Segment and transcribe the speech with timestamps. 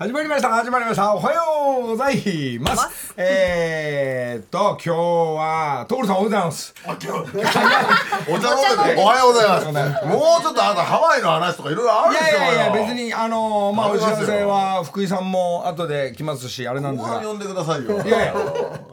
[0.00, 9.66] 始まりました始まりましたおはようございますえーっと今日はトールさんおはようございます お茶飲んでておはようございます。
[10.06, 18.00] もうちょっとあなたハワイの話とかいろいろあるでしょいやいやいやよ別にあのーまあお知らせは福井さんも後で来ますしあれなんですが呼んでくださいよ。
[18.02, 18.34] いやいや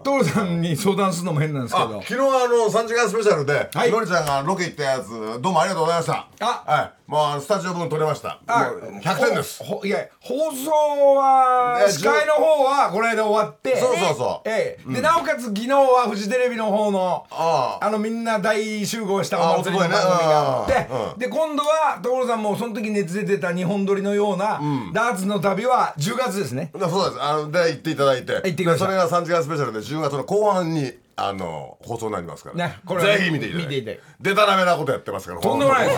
[0.03, 5.07] トールさんに相談するのも変なんですけどあ昨日あの3時間スペシャルで、はいのりちゃんがロケ行ったやつ
[5.41, 6.27] どうもありがとうございました。
[6.41, 6.91] あはい。
[7.07, 8.39] もうあのスタジオ分撮れました。
[8.47, 9.63] あもう100点です。
[9.83, 14.49] いや放送はえ司会の方はこの間終わってそうそうそう。
[14.49, 14.93] ええ。
[14.93, 17.89] でなおかつ昨日はフジテレビの方のああ。
[17.89, 24.61] のみんな大集合したあお祭りの番組があってで今度は所さんもその時熱出てた日本撮りのような
[24.93, 26.71] ダーツの旅は10月ですね。
[26.77, 27.21] だそうです。
[27.21, 32.67] あので行っていただいて、行ってきましそれが3時間スペシャルで10月の後半にあの放送になりますから。
[32.67, 34.01] ねこれはぜひ見ていただいて。
[34.21, 35.41] でたらめなことやってますから。
[35.41, 35.95] とんでもないで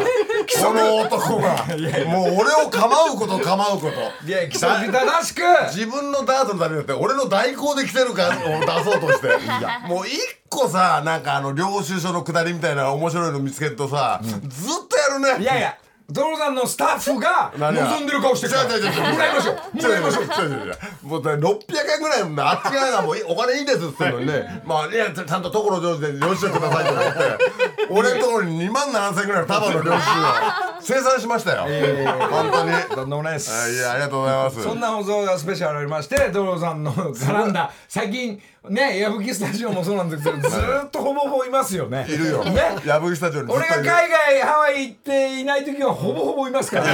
[0.48, 1.66] すこの男が
[2.08, 4.28] もう俺を構うこと構うこと。
[4.28, 5.42] いや規則正しく
[5.74, 9.28] 自分のダートのためにだって俺の代行で来てるからを出そうとして
[9.88, 10.18] もう一
[10.50, 14.38] 個さなんかあの領収書のくだりみたいな面白いの見つけるとさ、ずっ
[14.88, 15.78] とやるねいやいや
[16.14, 19.56] 所さんのスタッフが望んでる顔してるからもらいましょう。
[19.56, 21.08] もらいましょう。
[21.08, 21.60] もうだから600
[21.94, 24.62] 円ぐらいのあっち側がもうお金いいですって言ってんのにね。
[24.66, 27.24] まあいやちゃんと所上手で領収書くださいとか言って。
[27.92, 30.00] 俺のところに2万7000円ぐらいの束の領収書を
[30.82, 31.68] 生産しましたよ、
[32.30, 32.72] 本当に。
[32.96, 33.52] とんでもないです。
[33.52, 34.64] あいやありがとうございます。
[34.64, 42.06] そんな放送がスペシャルありまして所さんの絡んだ最近ね矢吹スタジオもそうなんですけど ずーっとほぼほぼいますよね。
[42.10, 42.44] いるよ。
[42.44, 42.76] ね。
[42.86, 46.86] 矢吹スタジオに俺が海外ハワイ行っていない時はほぼほぼいますから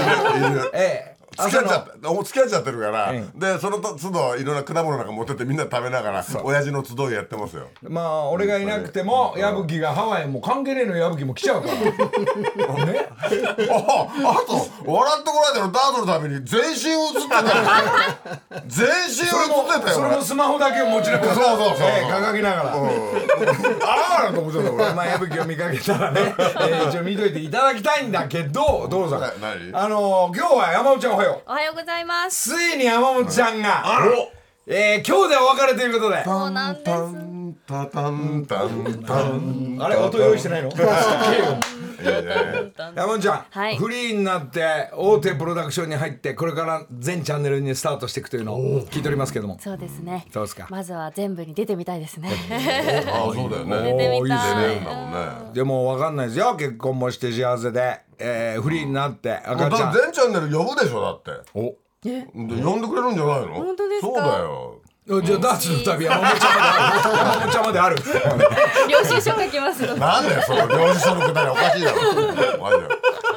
[0.49, 0.71] いる。
[0.73, 7.67] ええ付き合っちゃってお付き合っちゃってるから、えでその都度いろんな果物なんか持ってってみんな食べながら親父の集いやってますよ。
[7.81, 12.85] まあ俺がいなくても矢吹がハワイもう関係ねえの矢吹も来ちゃうから。
[12.85, 13.09] ね。
[13.19, 17.45] ああと「笑ってこられたのダートのために全身映ってたよ
[18.67, 19.93] 全身映ってたよ俺。
[19.93, 21.87] それもスマホだけを持ちながらそうそうそうそう。
[21.87, 22.63] ええ掲げながら。
[22.71, 24.93] ああと思っちゃった俺。
[24.93, 29.19] まあ矢吹を見かけたらね、 えー一応見といていただきたいんだけどどうぞ。
[29.73, 31.41] あのー今日は山本ちゃんおはよ。
[31.45, 32.49] うおはようございます。
[32.51, 33.83] ついに山本ちゃんが、
[34.67, 36.23] えー今日でお別れということで。
[36.23, 36.85] そうなんです。
[37.67, 40.69] タタンタンタンあれ音用意してないの？
[42.95, 43.77] 山本ちゃん、はい。
[43.77, 49.57] フリーになって大手プロダクションに入ってこれから全チャンネルにスタートしていくというのを聞いておりますけども。
[49.59, 50.25] そうですね。
[50.31, 50.67] そうですか。
[50.69, 52.29] まずは全部に出てみたいですね。
[53.11, 53.93] ああそうだよね。
[53.93, 54.17] 出てみたい。
[54.17, 56.55] いいですねでも分かんないですよ。
[56.55, 59.93] 結婚もして幸せで、えーフリーになって赤ちゃん。
[59.93, 61.31] 全チャンネル呼ぶでしょだって。
[61.53, 61.75] お。
[62.01, 63.53] で呼んでくれるんじゃないの？
[63.53, 64.07] 本当ですか？
[64.07, 64.81] そうだよ。
[65.21, 67.95] じゃあダーツの旅山本ちゃんまである。
[67.95, 68.85] 山本ちゃんまである。
[68.89, 69.85] 領収書書きます。
[69.85, 69.95] の。
[69.97, 71.97] なんだよその領収書のくだりおかしいだろ。
[72.59, 72.87] マジで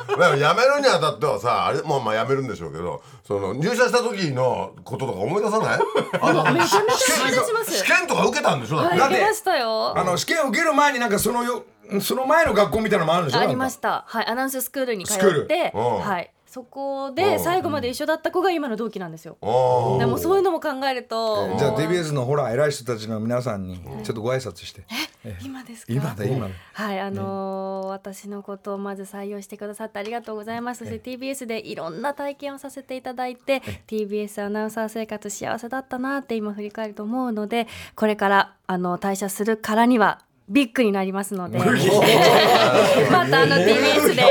[0.09, 5.79] だから辞めるにあたってはさあれもうまあ辞めるんでしょうけどその入社した時のこととか思い出さない？
[6.21, 7.79] あのめちゃめちゃ思い出します。
[7.79, 8.99] 試験とか受けたんでしょだって。
[8.99, 9.99] はい、受けましたよ。
[9.99, 11.65] あの試験を受ける前になんかそのよ
[12.01, 13.41] その前の学校みたいなのもあるんでしょ？
[13.41, 14.05] ありましした。
[14.07, 15.45] はい、アナウンススクールに通スクール。
[15.45, 16.31] って、うんはい。
[16.47, 19.37] そこうんで最後まで一緒だった子が今の同期なんですよ。
[19.43, 24.83] あでもそういうのも考えると、じゃあ TBS のほら偉い人たちの皆さんにちょっとご挨拶して。
[25.45, 25.93] 今ですか？
[25.93, 26.55] 今だ今だ。
[26.73, 30.87] はい、あのー私のことをまず採用してくださってありがとうございます。
[30.87, 40.23] そして TBS でいろんな体験をさせていただいて、TBS アナウンサー生活幸せだったなって今振り返ると思うので、これからあの退社するからには。
[40.49, 41.59] ビッグになりますので、
[43.11, 44.23] またあの TBS で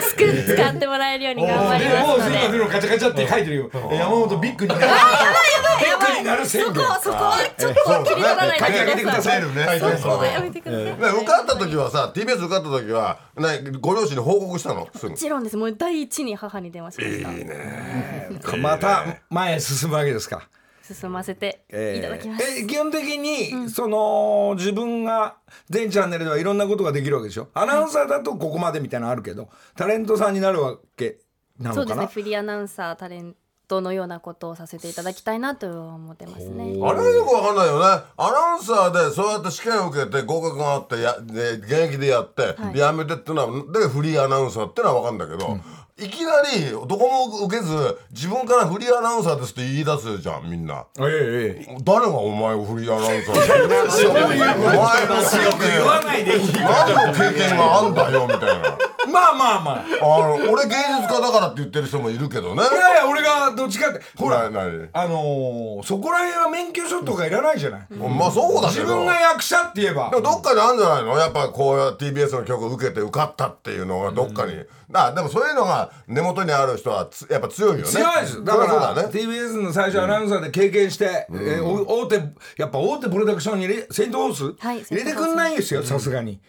[0.00, 2.38] つく使ってもらえるように頑張りもうますので。
[2.46, 3.70] 次ののカチャカチャって書いてるよ。
[3.92, 4.86] 山本ビッグになる。
[4.86, 9.66] ビッグになる宣言そこそこはちょっと切り取らないで書き上げてくださいるね。
[10.00, 10.84] そこはやめてください。
[10.84, 14.88] ね受かった時はさ TBS 受かった時はねご両親に報告したの？
[15.02, 15.56] もちろんです。
[15.58, 18.56] もう第一に母に電話しました。
[18.56, 20.48] また前へ進むわけですか
[20.94, 22.58] 進ませていただきます。
[22.58, 25.36] えー基本的に、その自分が
[25.68, 27.48] 全チャンネルではいろんなことができるわけでしょ？
[27.54, 31.18] アナウンサーだとここまでみたいなのあるけどタレントさんになるわけ
[31.58, 31.96] なそうですね。
[31.96, 33.34] のかなフリーアナウンサータレン
[33.68, 36.78] トのようなことをさせていただきたいなと思ってますね。
[36.82, 37.84] あれはよくわかんないよね。
[38.16, 45.58] アナウンサーでそうやって試験を受けて合格があってやで現役でやって、はいで辞めてっていうのはでフリーアナウンサーってのはわかるんだけど、
[45.98, 50.84] いきなりどこも受けず自分からフリーアナウンサーですって言い出すじゃんみんな。
[50.98, 51.76] ええええ。
[51.82, 53.90] 誰がお前をフリーアナウンサーって。
[53.90, 56.36] そ ういうお前の経験言わないで。
[56.36, 58.78] いい何の経験があんだよみたいな
[59.16, 59.84] まあまあまあ。
[60.00, 62.62] あの俺芸術家だからって言ってる人もいるけどね。
[62.62, 68.82] いやいや俺がどっちかってほらな何あのー、そこら辺は免許証とかいらないじゃない、まあそうだけど。
[68.82, 70.10] 自分が役者って言えば。
[70.10, 71.18] でもどっかにあるんじゃないの？
[71.18, 74.52] やっぱこうや TBS の曲を受けて受かったっていうのがどっかに、
[74.92, 77.84] あでもそういうのが根元にある人はつやっぱ強いよね。
[77.84, 78.44] 強いです。
[78.44, 79.08] だからそりゃそうだね。
[79.08, 82.16] TBS の最初アナウンサーで経験して、えーお大手
[82.56, 86.40] やっぱ大手プロダクションに入れセントホース、はい入れてくんないんですよさすがに、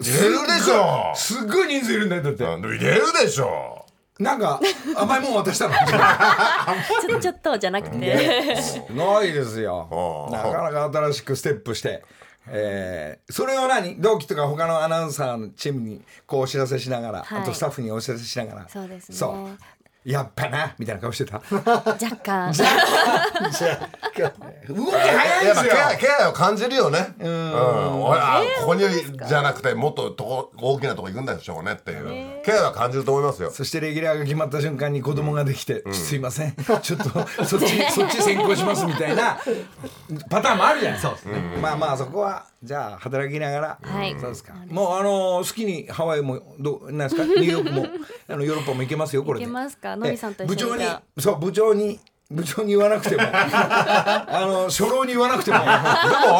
[0.00, 1.12] 入れるでしょ。
[1.14, 3.84] すっごい人数いるんだよだって、入れるでしょ。
[4.18, 4.60] なんか
[4.96, 5.74] 甘いもん渡したの。
[5.74, 5.78] ち
[7.16, 8.56] ょちょっとじゃなくて。
[8.60, 10.28] すごいですよ。
[10.30, 12.04] なかなか新しくステップして。
[12.48, 13.96] えーそれを何？
[14.00, 17.42] 同期とか他のアナウンサーのチームにこうお知らせしながら、はい。
[17.42, 18.68] あとスタッフにお知らせしながら。
[18.68, 19.16] そうですね。
[19.16, 19.58] そう
[20.04, 21.42] やっぱなみたいな顔してた。
[21.50, 22.52] 若干。
[24.68, 27.14] 動き早いやっぱんですよ気配気配を感じるよね。
[27.18, 28.04] うん。
[28.04, 28.84] 俺あここに
[29.28, 32.42] じゃなくてもっととこ大きなとこ行くんでしょうねっていう。
[32.42, 33.50] 気配は感じると思いますよ。
[33.50, 36.54] そしてレギュラーが決まった瞬間に子供ができて「すいません。
[36.82, 39.38] ちょっとそっちそっち先行します」みたいな
[40.30, 41.58] パターンもあるじゃないそうですね。
[41.60, 44.12] まあまあそこはじゃあ働きながら、はい。
[44.20, 44.52] そうですか。
[44.68, 47.24] もうあの好きにハワイもどうなんですか？
[47.24, 47.86] ニューヨークも
[48.28, 49.46] あのヨーロッパも行けますよこれで。
[49.46, 49.96] 行けますか？
[49.96, 50.84] のりさんと部長に
[51.18, 51.98] そう部長に
[52.30, 53.22] 部長に言わなくても。
[53.32, 55.58] あの初老に言わなくても。
[55.58, 55.78] でもあ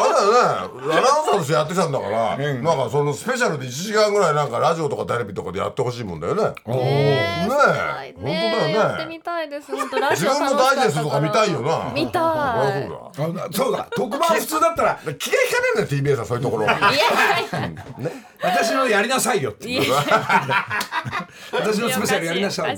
[0.07, 0.93] れだよね。
[0.93, 2.63] アナウンサーとしてやってきたんだから、ん。
[2.63, 6.43] なんかそのスペシャルで1時間ぐらいなんかラジオとかテレビとかでやってほしいもんだよね。
[6.43, 8.73] ねえはい本当だよね。
[8.73, 9.75] やってみたいです。
[9.75, 11.91] 本当ラジオ自分のダイジェストとか見たいよな。
[11.93, 12.21] 見たい。
[12.23, 12.73] あ
[13.13, 13.43] そうだ。
[13.43, 14.99] あそうだ特番普通だったら。
[15.03, 16.63] 気が利かねえんだよ TBS はそういうところ。
[16.63, 16.91] いやいや
[18.43, 19.67] 私のやりなさいよって
[21.51, 22.77] 私のスペシャルやりなさい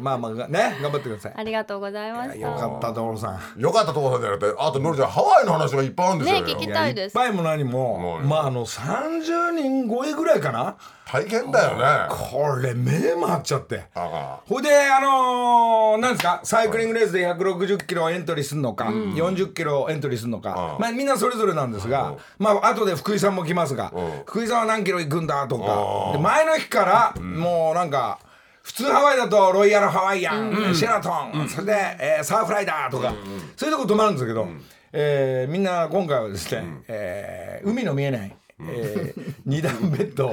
[0.00, 2.36] まあまあね頑張ってくださいありがとうございました。
[2.36, 3.60] よかった所さん。
[3.60, 8.20] よかったところじゃなくてあとのりちゃんハワイの話がいっぱいあるんですよ、ね聞きいやたいですっぱいも何も。
[8.22, 10.76] まああの30人超えぐらいかな。
[11.12, 11.84] 大変だよね。
[12.08, 13.84] これ目回っちゃって。
[13.96, 16.40] あほいであのーなんですか？
[16.44, 23.92] サイクリングレースで160キロエントリーするのか、40キロエントリーするのか、まあみんなそれぞれなんですが、まあ後で福井さんも来ますが、
[24.24, 26.84] 福井さんは何キロ行くんだとか、で前の日か
[27.16, 28.20] らもうなんか。
[28.62, 33.14] 普通ハワイだとロイヤルハワイアン、シェラトン、それで、えーサーフライダーとか、
[33.56, 34.46] そういうとこ泊まるんですけど、
[34.92, 40.30] えーみんな今回はですね、えー海の見えない、えー二段ベッド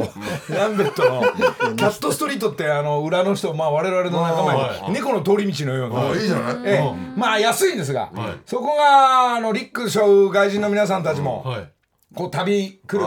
[0.49, 1.21] 二段ベッドの
[1.75, 8.11] キャットストリートってあの裏の人、まあ、我々の仲間に猫の通り道のような、あいいじゃない、ええまあ安いんですが、
[8.45, 11.69] そこがあのリックショー外人の皆さんたちも、はい。
[12.15, 12.97] こう旅来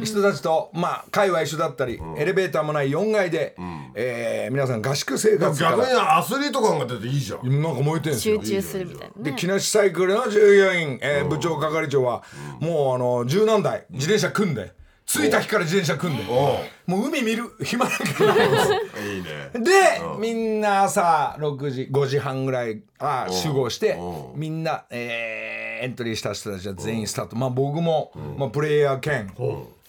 [0.00, 3.54] る人たちとまあ会は一緒だったり、エレベーターもない4階で、
[3.94, 7.62] えー皆さん合宿生活か逆にらアスリート感が出ていいじゃん。
[7.62, 8.42] なんか燃えてるんですよ。
[8.42, 8.48] 集。
[8.50, 9.22] 中するみたいな。
[9.22, 12.22] ねで木梨サイクルの従業員、えー部長係長は、
[12.60, 14.72] もうあの十何台自転車組んで
[15.06, 16.58] 着いた日から自転車組んでも
[16.88, 18.72] う海見る 暇なんかないです。
[18.72, 19.64] いいね。
[19.64, 19.70] で、
[20.18, 23.96] みんな朝6時5時半ぐらいあ集合して
[24.34, 25.54] みんな、えー
[25.84, 27.36] エントリーした人たちは全員スタート。
[27.36, 29.26] まあ僕も、まあ、プレイヤー兼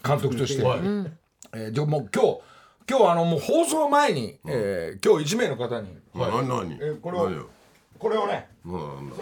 [0.03, 0.79] 監督として、はい。
[1.53, 2.39] えーでもう今日
[2.87, 6.73] 今日あのもう放送前に、えー今日1名の方に、何何？
[6.73, 7.29] えーこれを
[7.97, 8.47] これをね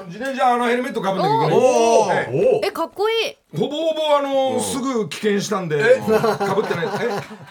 [0.08, 2.14] 自転車あのヘルメットかぶんなきゃいけないおー！
[2.14, 3.36] えええかっこいい。
[3.58, 6.88] ほぼほぼあのすぐ危険したんでかぶってない。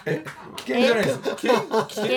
[0.05, 0.21] え？
[0.21, 0.23] え？
[0.57, 1.19] 危険じゃないです。
[1.19, 1.85] 危険？
[1.87, 2.07] 危険？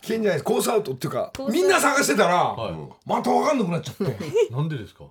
[0.00, 0.44] 危険じゃないです。
[0.44, 2.74] コースアウトっていうかみんな探してたら、はい。
[3.08, 4.52] また分かんなくなっちゃって。
[4.52, 5.04] なんでですか？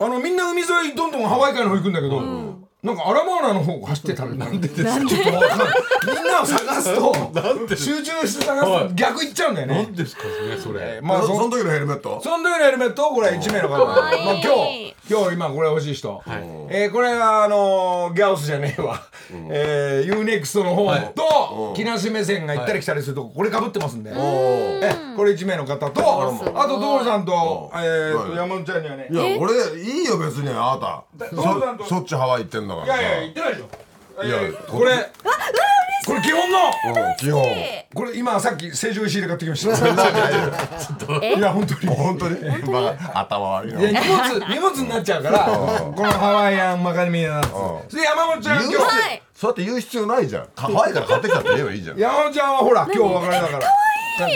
[0.00, 2.20] あのみんな海沿いどんどんハワイ海の方行くんだけど、
[2.84, 4.46] なんかアラモアナの方走ってたな。
[4.46, 4.98] んでですか？
[5.00, 10.28] みんなを探すと集中して探すと逆行っちゃうんだよね、なんですかね
[10.62, 11.00] それ。
[11.02, 12.20] まあその時のヘルメット？
[12.22, 16.22] その時のヘルメットをこれ1名の方、まあ、今日今日今これ欲しい人、
[16.68, 19.00] えーこれはあのーギャオスじゃねえわ、
[19.50, 24.14] えー、UNEXT の方と、木梨目線が行ったり来たりするとこれかぶってますんで、え
[25.16, 29.08] これ1名の方とあと所さんと,、え山本ちゃんにはね。
[29.10, 31.34] いや俺いいよ別にあなた。
[31.34, 33.68] どうなんだそそっちハワイ行ってんだからいやいや言ってないでしょ。
[34.22, 34.92] えいやーこれ。
[36.06, 36.58] これ基本の。
[36.68, 37.42] うん基本。
[37.94, 39.74] これ今さっき成城石井で買ってきました。
[41.26, 41.86] いや本当に。
[41.86, 42.38] 本当に？
[42.70, 43.80] まあ頭悪いな。
[43.80, 45.38] いや荷物荷物になっちゃうから。
[45.44, 48.76] このハワイアンマカデミーナッツで山本ちゃん今日。
[48.76, 50.48] はいそうやって言う必要ないじゃん。
[50.54, 51.98] ハワイから買ってきたって言えばいいじゃん。
[51.98, 53.60] 山本ちゃんはほら今日別れだから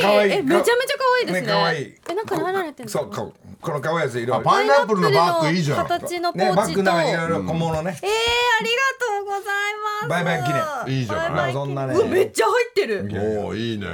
[0.03, 0.33] かわいい。
[0.33, 1.41] えめちゃめちゃ可愛いですね。
[1.43, 1.95] ね可愛い。
[2.11, 5.87] えなんか何られてるそうここの可愛いやついろいろあパイナップルのバッグいいじゃん。
[5.87, 7.99] 形のポねバッグーチと、の中にいろいろ小物ね。
[8.03, 10.09] えー、ありがとうございます。
[10.09, 10.99] バイバイ記念。
[10.99, 11.95] いいじゃないバイバイ記念そんなね。
[11.95, 13.09] うわめっちゃ入ってる。
[13.45, 13.87] おおいいね。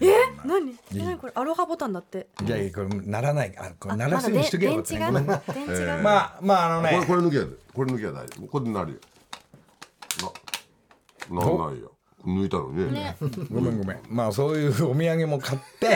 [0.00, 0.76] え何？
[0.94, 1.32] え何これ？
[1.36, 2.26] アロハボタンだって。
[2.44, 3.54] いやいやこれならない。
[3.56, 5.20] あこれあ鳴らすようにしとけよ電池がま
[6.18, 8.98] あまああのこれねこれ抜けやでこれ抜けや大丈夫これでなるよ
[11.30, 11.92] ななんないよ。
[12.26, 13.16] 抜いたのにね。
[13.50, 14.00] ごめんごめん。
[14.08, 15.86] まあそういうお土産も買って、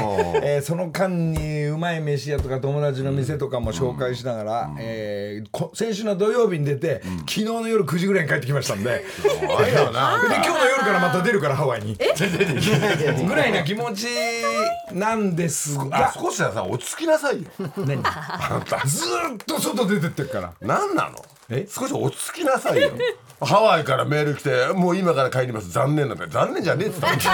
[0.45, 8.85] えーその間にうまい飯屋とか友達の店とかも紹介しながら、えーこ先週の土曜日に出て、昨日の夜9時ぐらいに帰ってきましたんで、
[9.41, 10.21] であれよな。
[10.23, 11.97] 今日の夜からまた出るからハワイに。
[13.26, 14.07] ぐらいな気持ち
[14.93, 17.49] なんですあが少しはさ落ち着きなさいよ。
[17.79, 18.00] 何？
[18.05, 20.52] あんたずーっと外出てってるから。
[20.61, 21.17] 何なの？
[21.50, 21.67] え？
[21.69, 22.93] 少し落ち着きなさいよ
[23.45, 25.71] ハワイからメール来てもう今から帰ります。
[25.71, 27.19] 残念なんて残念じゃねえっつったの。
[27.19, 27.31] 帰っ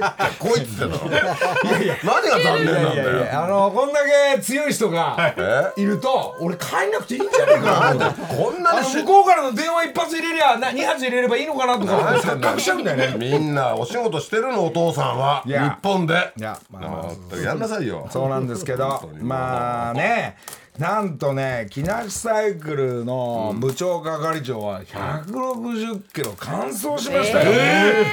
[0.00, 3.02] てこいっつってんだろ何が残念いなんだよ。
[3.02, 4.00] やいやいやあのこんだ
[4.36, 5.34] け強い人が
[5.76, 5.80] え？
[5.80, 13.16] いると俺帰んなくていいんじゃないかなこんなに向こうからの電話一発入れりゃな2発入れればいいのかなとか錯覚しちゃうんだよね。
[13.18, 15.42] みんなお仕事してるのお父さんは。
[15.44, 15.78] 日いや。
[15.82, 16.32] 本で。
[16.36, 17.36] いやまあ。
[17.36, 18.08] やんなさいよ。
[18.10, 19.10] そうなんですけど。
[19.20, 20.36] まあね
[20.78, 27.52] なんとね木梨サイクルの部長係長は160キロ完走しましたよ、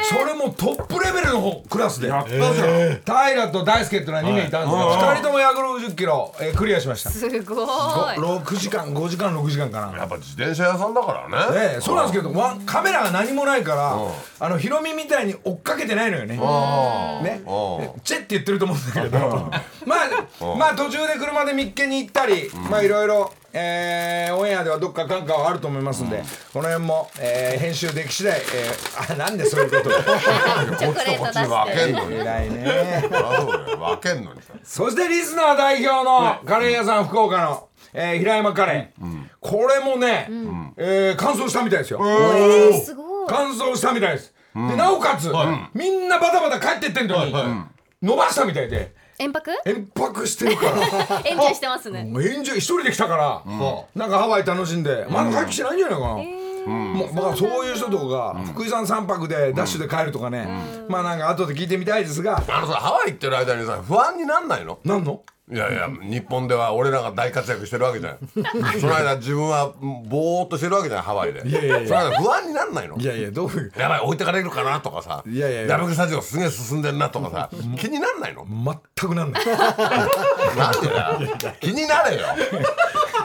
[0.03, 2.09] それもトップレベルのクラスで。
[2.09, 7.09] やったじゃん、平と大輔っていうのは2名いたんですが、2人とも160キロ、えークリアしました。
[7.11, 7.39] すごい。
[7.39, 9.97] 6時間5時間6時間かな。
[9.97, 11.57] やっぱ自転車屋さんだからね。
[11.57, 13.97] ええそうなんですけどワンカメラが何もないから
[14.45, 16.35] あのヒロミみたいに追っかけてないのよね。
[16.35, 17.41] ね。
[17.45, 18.01] うん。
[18.03, 19.49] チェって言ってると思うんだけど。
[19.85, 32.15] まあまあ途中で車で密見に行ったりまあいろいろえーオンエアではどっか感化はあると思いますんでこの辺もえー編集でき次第えーあなんでそういうことチョコレート出こっち分けんしてのに。
[32.17, 32.63] 偉いね。
[33.09, 34.41] 分けんのに。
[34.41, 39.23] さそしてリスナー代表のカレー屋さん福岡のえー平山カレー。
[39.39, 40.27] これもね
[40.77, 41.99] えー完走したみたいですよ。
[42.03, 43.27] えー、すごい。
[43.27, 45.31] 乾燥したみたいです、でなおかつ、
[45.75, 47.31] みんなバタバタ帰ってってんのに、
[48.01, 49.51] 伸ばしたみたいで遠泊？
[49.65, 51.21] 延泊してるから。
[51.25, 52.05] エンジョイしてますね。
[52.05, 53.43] もうエンジョイ一人で来たから、
[53.93, 55.05] なんかハワイ楽しんで。
[55.09, 56.13] まだ帰ってないんじゃないかな、
[56.65, 60.47] もうまあそういう人とかが福井さん3泊でダッシュで帰るとかね、
[60.87, 62.37] まあなんか後で聞いてみたいですが。
[62.47, 64.79] あのさハワイ行ってる間にさ不安になんないの？
[64.85, 65.21] なんの？
[65.51, 68.17] いやいや日本では俺らが大活躍してるわけじゃん
[68.79, 69.73] その間自分は
[70.07, 71.41] ぼーっとしてるわけじゃんハワイで。
[71.47, 71.87] いやいやいや。
[71.87, 72.95] その間不安になんないの。
[72.97, 73.49] いやいやどう？
[73.49, 75.23] いうやばい置いてかれるかなとかさ。
[75.27, 75.69] いやいやいや。
[75.71, 77.49] ヤブクスタジオすげえ進んでんなとかさ。
[77.77, 78.45] 気になんないの？
[78.45, 79.45] 全くなんない。
[79.47, 81.55] なんでだよ。
[81.59, 82.25] 気になれよ。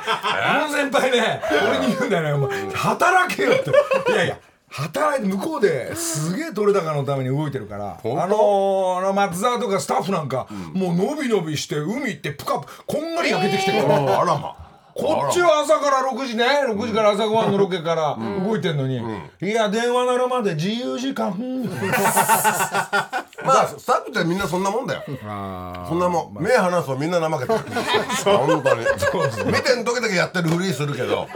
[0.07, 2.33] あの先輩ね俺に言うんだよね。
[2.33, 4.13] お前働けよって。
[4.13, 4.39] いやいや
[4.75, 14.57] 働いて向こうですげえ取れ高のために動いてるからあのーあの松沢とかスタッフなんか、もう伸び伸びして海行ってプカプこんがり焼けてきてるから、あらま。
[14.95, 16.45] こっちは朝から6時ね。
[16.69, 19.01] 6時から朝ごはんのロケから動いてんのに、
[19.43, 21.31] いや電話鳴るまで自由時間。
[23.45, 25.03] まあスタッフってみんなそんなもんだよ。
[25.07, 26.43] そんなもん。
[26.43, 27.61] 目離すとみんな怠けてる。
[28.25, 28.85] 本当に。
[29.53, 31.29] 見てん時だけやってるふりするけど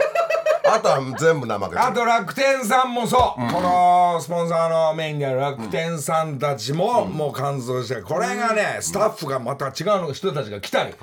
[0.73, 9.73] あとは全部怠けてるあと楽天さんもそう、このスポンサーのメインである楽天さんたちももう完走してこれがねスタッフがまた違う
[10.07, 10.93] の人たちが来たり、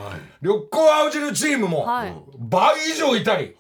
[0.41, 2.15] 緑光青汁チームもはい。
[2.39, 3.57] 倍以上いたり、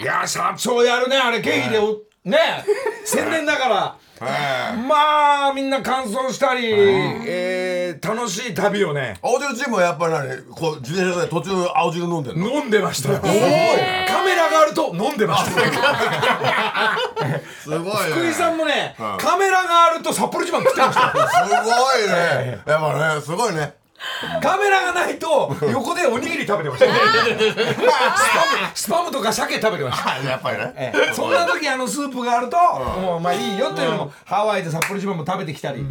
[0.00, 2.38] いや社長やるねあれ経費でおね
[3.04, 3.96] 宣伝だから。
[4.20, 9.18] まあみんな完走したり、えー楽しい旅をね。
[9.22, 10.42] 青汁チームはやっぱり何？
[10.54, 12.48] こう自転車で途中青汁飲んでんの？
[12.50, 13.12] 飲んでました。
[13.12, 15.60] よ、カメラがあると飲んでました。
[15.62, 15.66] よ
[17.62, 17.90] すごいね。
[18.12, 21.12] 福井さんもね、カメラがあると札幌一番食ってました。
[21.28, 21.60] すご
[21.98, 22.58] いね。
[22.66, 23.72] やっぱねすごいね
[24.40, 30.12] カメラがないと横でおにぎり食べてました、スパムスパムとか鮭食べてました。
[30.12, 30.72] あやっぱりね。
[30.76, 31.14] ええ。
[31.14, 32.56] そんな時あのスープがあると、
[33.00, 35.84] もうまあいいよっていうのも、ハワイで札幌一番も食べてきたり、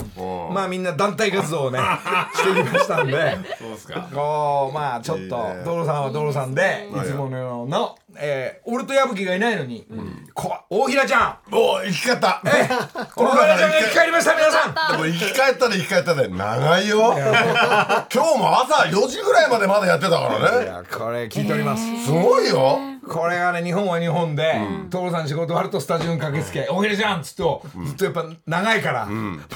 [0.52, 1.80] まあみんな団体活動をね
[2.34, 3.38] してきましたんで。
[3.60, 4.08] そうですか。
[4.14, 5.36] こうまあちょっと
[5.66, 9.88] 道路さんは道路さんでいつものような、えー俺と矢吹がいないのに、
[10.34, 11.52] こ大平ちゃん。
[11.52, 14.92] もう生き方 大平ちゃんが生き返りました皆さん。
[14.92, 17.16] でも生き返ったら生き返ったで長いよ。
[17.18, 22.80] 今日も朝4時ぐらいまでまだやってたからいねやこれ聞いております、すごいよ。
[23.08, 24.60] これがね日本は日本で
[24.92, 27.44] 所さん仕事終わるとスタジオに駆けつけ「おひれじゃん」っつって
[27.86, 29.06] ずっとやっぱ長いから。
[29.06, 29.40] もう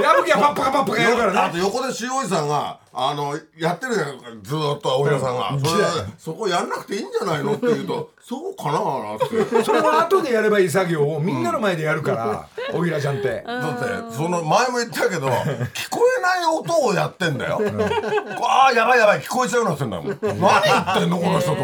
[0.00, 1.38] 矢吹はパッパカパッパカやるからね。
[1.40, 5.88] あと横で塩おじさんが「あのやってるじゃんずーっと青平さんが、それで
[6.18, 9.38] そこやんなくていいんじゃないのって言うとそうかなって。
[9.62, 13.44] それは後でやればいい作業をみんなの前でやるからおぎらちゃんって。
[13.46, 13.78] だっ
[14.10, 17.62] てその前も言ったけど聞こえない音をやってんだよ、
[18.42, 20.08] ああやばいやばい聞こえちゃうのってんだもん。
[20.08, 21.62] 何言ってんのこの人とか、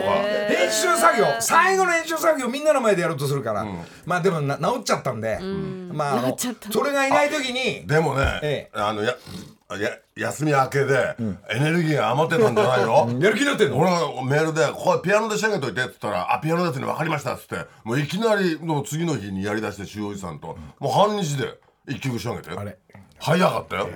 [0.49, 1.27] 編集作業。
[1.41, 3.67] 最後の編集作業みんなの前でやろうとするから、
[4.07, 5.41] まあでもな治っちゃったんで、
[5.93, 6.37] まああの
[6.71, 7.87] それがいない時に。
[7.87, 8.79] でもね、ええ。
[8.79, 9.17] あのやや
[10.17, 11.17] 休み明けで、
[11.51, 13.09] エネルギーが余ってたんじゃないの？
[13.21, 13.79] やる気になってんの？
[13.79, 22.51] 俺がメールで「ここピアノで仕上げといて」っつったら「あピアノですね分かりました」っつってもういきなりの次の日にやりだして塩おじさんともう半日で一曲仕上げて。
[22.57, 22.77] あれ。
[23.19, 23.89] 早かったよ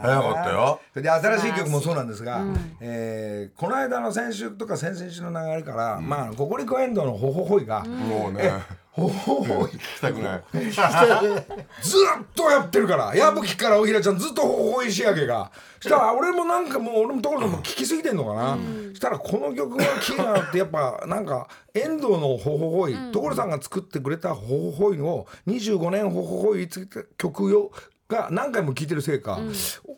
[0.00, 0.80] 早かったよ。
[0.92, 2.42] それで新しい曲もそうなんですが、
[2.80, 8.52] えーこの間の先週とか先々週の流れから、まあココリコエンドのホホホイが、もうね。
[8.90, 10.42] ホホホイ聞きたくない。
[10.72, 15.52] ずっとやってるから矢吹からおひらちゃんずっとホホホイ仕上げが。
[15.80, 18.58] したら俺もなんかもう俺も所さんも聞きすぎてんのかな、
[18.92, 27.70] したらこの曲が気になってやっぱなんか遠藤のホホホイ所さんが作ってくれたホホホイを25年ホホホイつけた曲よ
[28.08, 29.38] が何回も聴いてるせいか、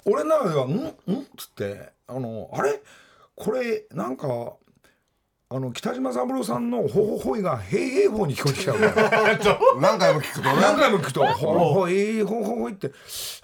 [0.04, 0.92] 俺の中では「んん?」っ
[1.36, 2.80] つってあのあれ？
[3.36, 4.54] これなんか
[5.52, 9.58] あの北島三郎さんの「ホホホイ」が「平平法」に聞こえてきちゃうから。
[9.80, 10.54] 何回も聞くとね。
[10.60, 12.92] 何回も聞くと「ほほほいほほほい」って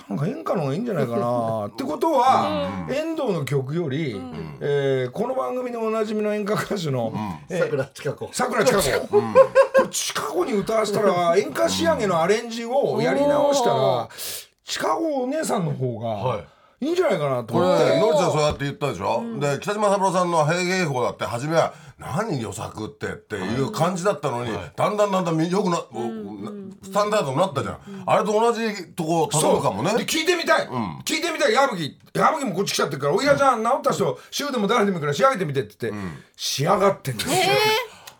[0.09, 1.67] なんか演歌の方がいいんじゃないかな。
[1.73, 4.21] ってことは遠藤の曲より、
[4.61, 7.13] えーこの番組でおなじみの演歌歌手の
[7.49, 8.29] えー桜近子。
[8.33, 9.17] さくらちか子こ
[9.83, 14.09] れ近子に歌わせたら演歌仕上げのアレンジをやり直したら
[14.67, 16.89] 近子お姉さんの方がい。
[16.89, 17.85] いんじゃないかなとこ思って。
[17.89, 25.79] れのりちゃんそうやって言ったでしょ、で北島三郎さんの「平平法」だって初めは「何予作って」っていう感じだったのに、だんだんだんだんよくな、
[26.83, 29.95] スタンダードになったじゃん、あれと同じとこたどるかもね。
[29.95, 30.69] で聞いてみたい、
[31.05, 31.55] 聞いてみたい。
[31.55, 31.99] 矢吹。
[32.13, 37.37] 矢吹もこっち来ちゃってるから「おいらちゃん治った人週でも誰でもいいから仕上げてみて」って言って、仕上がってんですよ、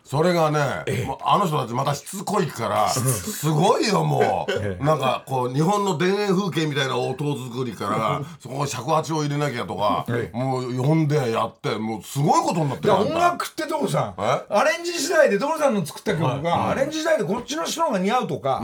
[0.07, 4.47] それがね、もうあの人たちまたしつこいからすごいよも
[4.79, 4.83] う。
[4.83, 14.21] なんかこう日本の田園風景みたいな音作りからそこに尺八を入れなきゃとかもう読んでやってもうすごいことになってる音楽って所さん？
[14.21, 14.45] え？
[14.49, 18.61] アレンジ次第で所さんの作った曲が、アレンジ次第でこっちの人の方が似合うとか、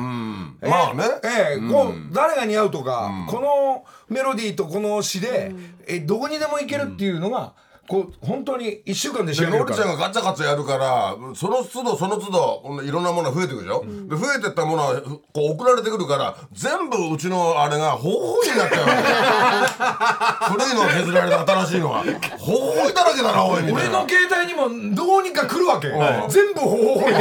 [0.61, 1.03] えまあね。
[1.23, 1.69] ええ。
[1.69, 5.53] こう誰が似合うとか、このメロディーとこの詩で、
[5.87, 7.53] えどこにでもいけるっていうのが、
[7.87, 9.77] こう本当に1週間で仕上げるから。
[9.77, 22.03] りちゃんがガチャガチャやるからその都度その都度いろんなものが増えてくるでしょ、で増えてったものはこう送られてくるから全部うちのあれがほほいになっちゃう 古いのは削られて新しいのは。
[22.39, 25.89] ほほいだらけだなおい俺の携帯にもどうにか来るわけ、
[26.29, 27.19] 全部ほほほいで。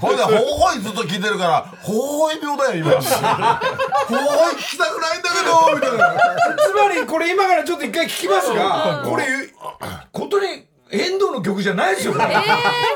[0.00, 2.92] ほいでほほいずっと聞いてるからほほい病だよ今。
[2.94, 3.00] ほ
[4.14, 6.14] ほい聞きたくないんだけどみたいな。
[6.56, 9.24] つまりこれ今からちょっと一回聞きますが、これ
[10.12, 12.26] ことに遠藤の曲じゃないですよ、これ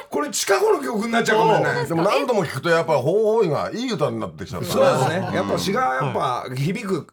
[0.09, 1.87] これ近頃の曲になっちゃうかもしれない。
[1.87, 5.31] でも何度も聞くとやっぱりほほいがいい歌になってきちゃったそうですね。
[5.35, 7.07] やっぱ詩がやっぱ響く。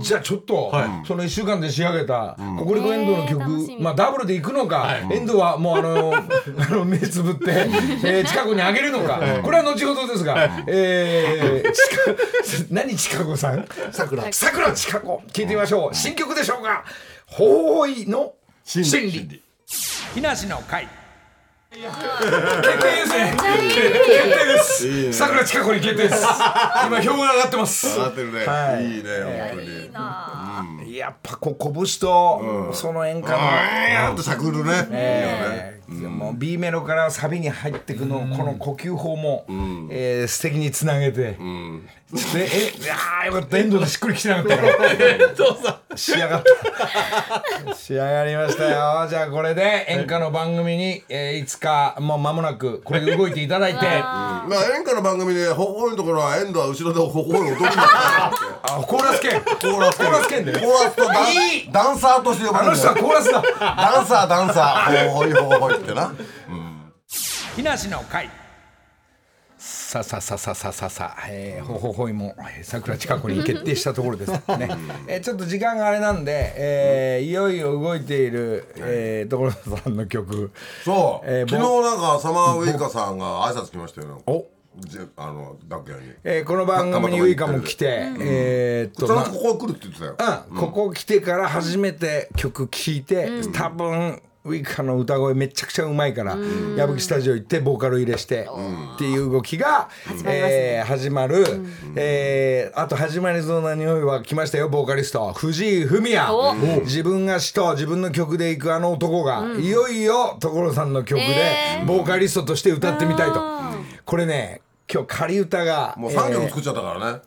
[0.00, 0.72] じゃあちょっと、
[1.06, 6.20] その一週間で仕上げた、ココリコ遠藤の曲、えーまあダブルでいくのか、遠藤はもうあの、 あ
[6.70, 7.50] の目つぶって、
[8.02, 11.72] えー、近くにあげるのか、これは後ほどですが、えー、
[12.54, 13.66] 近何近子さん？
[13.92, 14.22] 桜。
[14.32, 15.94] 桜近子、聞いてみましょう。
[15.94, 16.82] 新曲でしょうか。
[17.26, 18.32] ほほいの
[18.64, 19.42] 真理。
[20.14, 20.88] 木梨の会。
[21.70, 23.36] 決定ですね。
[23.36, 25.12] 決定です。
[25.12, 26.24] 桜近子に決定です。
[26.86, 27.98] 今票が上がってます。
[27.98, 29.10] なってるね、はいいいね
[29.50, 35.74] 本当にやっぱこう拳とその演歌の、やっとしゃくるね、えー
[36.08, 39.44] もう B メロからサビに入っていくの、この呼吸法も、
[39.90, 43.58] えー素敵につなげて、でえいやーよかった。
[43.58, 46.42] 遠藤でしっくりきてなかったから 仕上がっ
[47.66, 47.74] た。
[47.74, 49.06] 仕上がりましたよ。
[49.08, 53.78] じゃあこれで演歌の番組に、えーいつかもう間もなくこれで動いていただいて。
[53.86, 60.52] あまあ演歌の番組でほほいのところは遠藤は後ろでほほいを踊るんだからコーラス券コーラスコーラス券で。
[60.52, 63.42] ねコーラスとダンいいダンサーとして呼ばあの人はれるんだよコーラスだ。
[63.60, 65.10] ダンサーダンサー。
[65.10, 66.12] ほほいほほいってな。
[67.56, 68.28] 木梨の会。
[69.56, 71.16] さあさあさあさあさあさあさ。
[71.16, 74.40] あ、えー、ほほほいもえー桜近くに決定したところですね、
[75.06, 80.50] えーちょっと時間があれなんで、えーいよいよ動いている、えー、所さんの曲。
[80.84, 84.44] そう、えー昨日なんかサマーウイカさんが挨拶来ましたよねおじ
[85.16, 86.12] あの楽屋に。
[86.24, 87.86] えーこの番組にウイカも来て、
[88.20, 96.36] えーっとここ来るって言ってたよ、うん、ここ来てから初めて曲聴いて、多分ウイカの歌声めちゃくちゃうまいから
[96.76, 98.46] 矢吹スタジオ行ってボーカル入れして
[98.94, 99.88] っていう動きが
[100.26, 101.44] えー始まる。
[101.96, 106.34] えーあと始まりそうな匂いは来ましたよボーカリスト藤井フミヤ。
[106.34, 106.54] お。
[106.80, 111.84] 自分が師と自分の曲で行くあの男がいよいよ所さんの曲でえ。
[111.86, 113.40] ボーカリストとして歌ってみたいと。
[114.04, 114.60] これね
[114.92, 116.34] 今日仮歌がもう3えー。
[116.34, 117.20] 曲作っちゃったからね。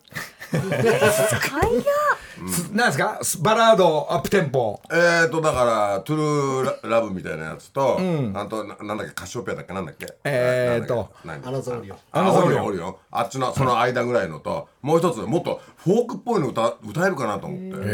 [2.48, 3.20] すなんですか？
[3.44, 4.80] バラードアップテンポ。
[4.92, 6.16] えーとだから「トゥ
[6.64, 8.00] ルーラブ」みたいなやつと
[8.36, 9.14] あとななんだっけ？
[9.14, 9.74] カシオペアだっけ？
[9.74, 10.06] なんだっけ？
[10.24, 11.10] えーと。
[11.26, 11.42] 何？
[11.46, 11.96] アナザーリオ。
[12.12, 12.62] あのオリオ。
[12.62, 12.90] ンオリオ。
[12.90, 17.88] ンあっちのその間ぐらいのともう一つもっとフォークっぽいの歌歌えるかなと思って。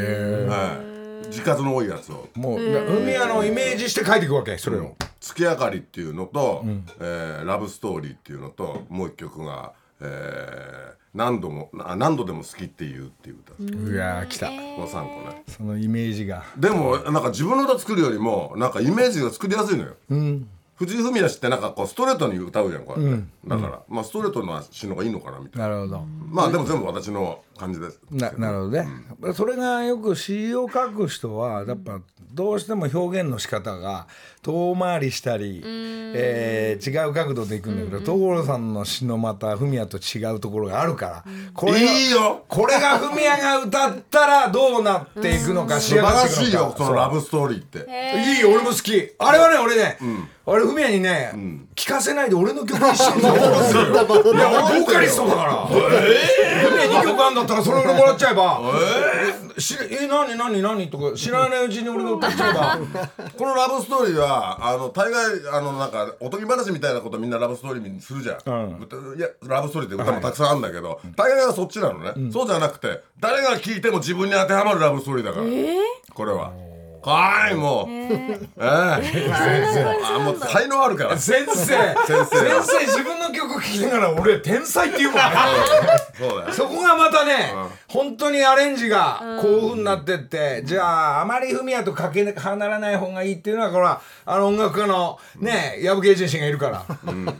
[0.47, 0.92] はい
[1.33, 2.29] 字数の多いやつを。
[2.35, 6.63] もう海屋のイメージして書いていくわけそれを「月明かり」っていうのと
[6.99, 13.53] 「えーラブストーリー」っていうのともう一曲が「えー何度もあ何度でも好きっていう」っていう歌。
[13.93, 14.47] うわー来た。
[14.47, 15.43] この3個ね。
[15.47, 16.43] そのイメージが。
[16.57, 19.93] でもなんか自分の歌作るよりもなんかイメージが作りやすいのよ、
[20.75, 25.67] 藤井フミヤ氏ってなんかこうストレートに歌うじゃんこうやって、だから、まあストレートの詩の方がいいのかなみたいな。
[25.69, 26.05] なるほど。
[26.29, 27.99] まあでも全部私の感じです。
[28.11, 28.87] ななるほどね、
[29.35, 34.07] それがよく詩を書く人はやっぱどうしても表現の仕方が
[34.41, 42.43] 遠回りしたり、えー違う角度でいくんだけど所さんの詩のまたフミヤと違うところがあるからこれがいいよ。
[42.47, 47.85] これがフミヤが歌ったらどうなっていくのか仕素晴らしいよそのラブストーリーって。
[48.35, 49.11] いいよ俺も好き。
[49.19, 49.97] あれはね俺ね、
[50.45, 51.31] あれフミヤにね、
[51.73, 53.93] 聞かせないで俺の曲にやろうとするよ。
[54.35, 55.53] いや俺ボーカリストだから。
[55.67, 55.81] フミ
[56.93, 58.59] ヤ2曲あんだったらそれ俺もらっちゃえば。
[59.57, 60.89] えしえ何何何？
[60.89, 62.79] とか知らないうちに俺が歌っちゃえば
[63.37, 75.45] このラブストーリーはあの大概あのなんかおとぎ話みたいなことみんなラブストーリーにするじゃん、歌いやラブストーリーって歌もたくさんあるんだけど、大概はそっちなのね、そうじゃなくて誰が聴いても自分に当てはまるラブストーリーだから、
[76.13, 76.51] これは
[77.03, 77.87] はいもう。
[77.89, 79.31] ええ
[80.03, 81.17] あもう才能あるから。
[81.17, 81.55] 先生。
[81.55, 82.85] 先生。
[82.85, 85.23] 自分の曲聴きながら俺天才って言うもんね。
[86.17, 86.53] そうだよ。
[86.53, 87.53] そこがまたね、
[87.87, 96.85] 本当にアレンジがこういう風になってって、じゃああまりフミヤとかけ離らない方がいいっていうのはこれはあの音楽家のね矢吹エージェンシーがいるから、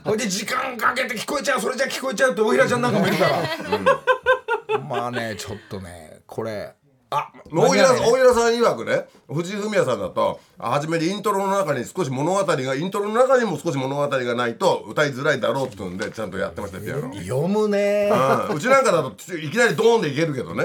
[0.04, 3.24] それで時間かけて聞こえちゃうそれじゃ聞こえちゃうって大平ちゃんなんかもいるか
[4.68, 6.74] ら、まあねちょっとねこれ
[7.16, 7.86] あ大平
[8.34, 18.10] さん曰くね藤井フミヤさんだと初めにイントロの中に少し物語がイントロの中にも少し物語がないと歌いづらいだろうっていうんでちゃんとやってましたよピアノ、うん読むね
[18.54, 20.64] うちなんかだといきなりドーンでいけるけどね。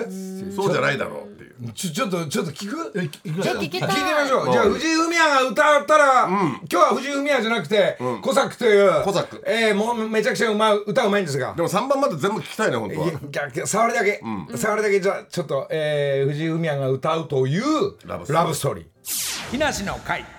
[0.56, 1.39] そうじゃないだろう
[1.74, 3.04] ちょちょっとちょっと聞く？
[3.04, 3.58] いきましょう。
[3.58, 3.86] 聞きた。
[3.88, 4.52] い聞いてみましょう。
[4.52, 11.54] じゃあ藤井フミヤが歌ったら、今日は藤井フミヤじゃなくて、コサックという、コサックえーもうめちゃくちゃうまい歌うまいんですが。
[11.54, 13.08] でも3番まで全部聞きたいね本当は。
[13.08, 14.22] いや逆触りだけ、
[14.56, 17.64] 触りだけじゃあちょっと、えー、藤井フミヤが歌うという
[18.06, 18.34] ラブストーリー。
[18.34, 19.52] ラブストーリー。
[19.52, 20.39] 木梨の会。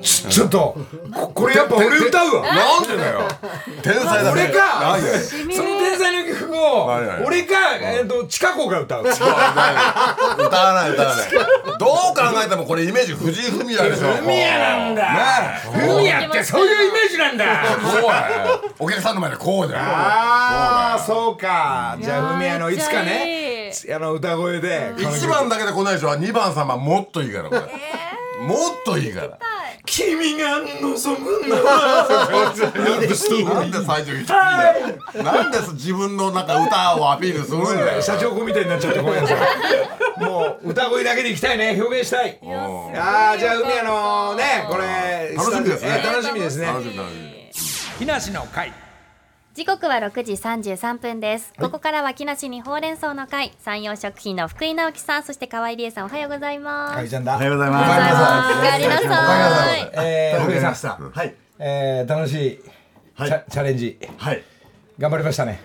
[0.00, 0.76] ちちょっと
[1.12, 2.42] ここれやっぱ俺歌うわ。
[2.42, 3.28] なんでだよ。
[3.82, 4.42] 天才だね。
[4.42, 4.80] 俺か。
[4.80, 6.86] なんでその天才の曲を
[7.26, 9.02] 俺か、えー、と近子が歌う。
[9.08, 11.28] 歌わない歌わない。
[11.78, 14.08] どう考えてもこれイメージ藤井フミヤでしょ。
[14.08, 15.04] フミヤなんだ。
[15.72, 17.44] フミヤってそういうイメージなんだ。
[17.80, 19.80] こうやお客さんの前でこうじゃん。
[19.82, 21.96] ああそうか。
[22.00, 26.10] じゃあフミヤのいつかねあの歌声で1番だけで来ないでしょ。
[26.10, 27.60] 2番3番もっといいからこれ。
[28.38, 29.38] もっといいから
[29.86, 32.06] 君が望むのは
[32.74, 33.44] なんで最
[34.02, 34.24] 初言っ
[35.12, 38.02] てなんで自分のなんか歌をアピールするんだよ。
[38.02, 40.24] 社長子みたいになっちゃってごめんなさい。
[40.24, 41.76] もう歌声だけでいきたいね。
[41.80, 42.38] 表現したい。
[42.96, 45.34] ああじゃあフミヤのねこれ。
[45.36, 46.02] 楽しみですね。
[46.02, 46.66] え楽しみですね。
[46.66, 47.38] 楽しみ楽しみ
[47.98, 48.72] 木梨の会
[49.58, 53.50] 時刻は6時33分です、ここからは木梨にほうれん草の会。
[53.58, 55.24] 山陽食品の福井直樹さん。
[55.24, 56.04] そして河合理恵さん。
[56.04, 57.34] おはようございます、かいちゃんだ。
[57.34, 58.14] おはようございおはようございます。
[58.14, 61.34] おまかえりなさいえー福井さんすはい。
[61.58, 62.60] えー楽しい
[63.14, 63.28] はい。
[63.28, 63.98] チャチャレンジ。
[64.16, 64.44] はい。
[64.96, 65.60] 頑張りましたね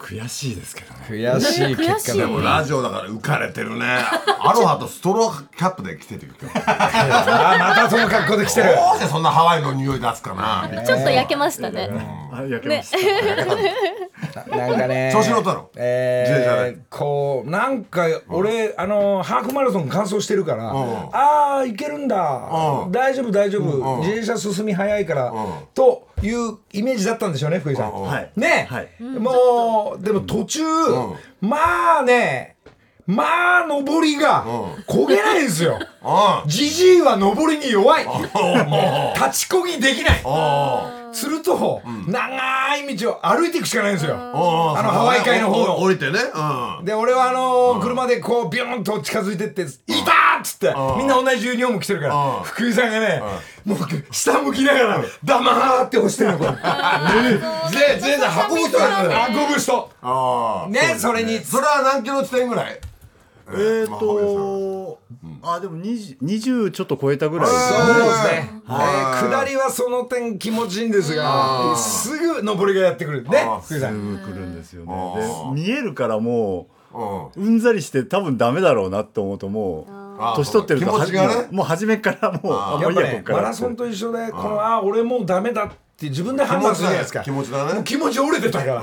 [0.00, 1.06] 悔しいですけどね。
[1.08, 1.76] 悔しい。
[1.76, 3.84] 結果でもうラジオだから浮かれてるね。
[4.40, 8.74] アロハとストローキャップで来てるよあーまたその格好で来てる。
[8.76, 10.68] どうしてそんなハワイの匂い出すかな。
[10.84, 11.90] ちょっと焼けましたね、
[12.32, 12.98] あ焼けました
[14.56, 15.70] なんかね調子乗ったの？
[15.74, 22.92] 自転車えこうなんか俺、あのハーフマラソン完走してるから、ああいけるんだ、うん。
[22.92, 25.32] 大丈夫大丈夫、自転車進み早いから、
[25.74, 28.30] というイメージだったんでしょうね福井さん、はい。
[28.36, 28.88] ね、はい。
[29.02, 30.62] もうでも途中、
[31.40, 32.56] まあね
[33.06, 34.44] まあ上りが
[34.86, 35.78] 焦げないんですよ。
[36.02, 36.48] うん。
[36.48, 38.04] じじいは上りに弱い。
[39.14, 40.22] 立ちこぎできない
[41.12, 44.18] すると、長い道を歩いていくしかないんですよ、あ
[44.82, 45.78] のハワイ海の方の。
[45.80, 46.18] 降りてね。
[46.78, 46.84] うん。
[46.84, 52.42] で俺はあのー車でこうビューンと近づいてって「いた!」っつってみんな同じユニフォーム着てるからうん。
[52.44, 53.22] 福井さんがね
[53.64, 53.78] もう
[54.12, 56.50] 下向きながら黙って押してるのこれ。
[57.70, 59.90] で全然運ぶ人運ぶ人。
[60.70, 62.78] ねそれにそれは何キロ地点ぐらい？
[63.50, 64.98] えーまあ浜と
[65.42, 67.46] あでも 20, 20ちょっと超えたぐらい。
[67.46, 73.22] ですそうねですね、えー下りはその点気持ちいいんですがすぐ上りがやってくる。
[73.24, 74.92] ねすぐ来るんですよね。
[75.54, 79.86] 見えるからもうんううんざりして多分ダメだろうなって思うとも
[80.18, 81.18] あう年取ってるとね。
[81.18, 83.38] はもう初めからもうやっぱねやこっから。
[83.42, 87.20] マラソンと一緒でこのあ俺もうダメだって自分で判断するじゃないですか。
[87.24, 87.74] 気持ちだね。
[87.74, 88.80] もう気持ち折れてたから。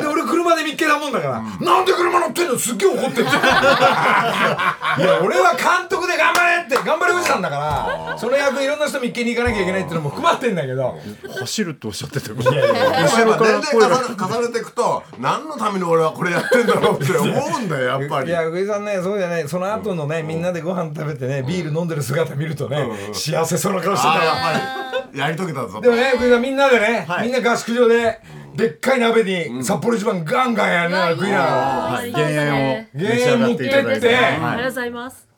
[0.00, 2.58] で俺車で見っけたもんだから、なんで車乗ってんの？
[2.58, 10.98] すっげえ怒ってる いや俺は監督で頑張れって頑張りおじさんだからその役いろんな人見っけに行かなきゃいけないっていうのも含まってんだけど。
[11.40, 18.28] 走るっておっしゃってたやっぱ後ろやっぱから声が年齢重ね重ねていくと何のために俺はこれやってんだろうって思うんだよやっぱり。
[18.30, 19.48] いや福井さんねそうじゃない。
[19.48, 24.24] その後のねみんなでご飯食べてねビール飲んでる姿見るとね幸せそうな顔してた。
[24.24, 24.84] やっぱり。
[25.14, 27.26] やり遂げたぞでもね福井さんみんなでねはい。
[27.30, 28.20] みんな合宿場で
[28.56, 31.36] でっかい鍋に札幌一番ガンガンやりながら食いな。
[31.38, 32.86] が減塩を減
[33.32, 35.28] 塩持ってってありがとうはいございます。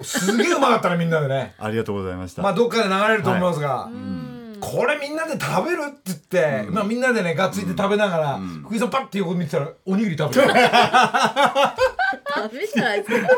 [0.00, 1.54] おすげえうまかったねみんなでね。
[1.58, 2.42] ありがとうございました。
[2.42, 3.88] まあどっかで流れると思いますが、
[4.60, 10.54] これみんなで食べるって言って、まあみんなでねがっついて食べながら、福井さんパッて横見てたらおにぎり食べてる。
[10.54, 11.76] ダ
[12.52, 13.28] メじゃないですか？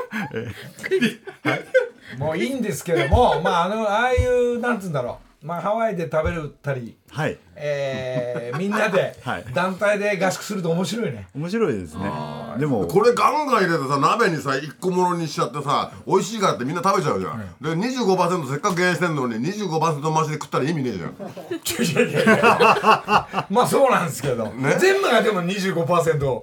[2.25, 7.39] もういいんですけどもまああのああいうなんつうんだろうまあハワイで食べるたり、はい。
[7.55, 9.45] えー みんなではい。
[9.55, 11.29] 団体で合宿すると面白いね。
[11.35, 12.11] 面白いですね。
[12.59, 21.15] でもこれガンガン入れてさ鍋にさ一個ものにしちゃってさ美味しいからってみんな食べちゃうじゃん、で25%せっかく減塩してんのに25%増しで食ったら意味ねえじゃん。
[23.49, 26.43] まあそうなんですけど、全部がでも25%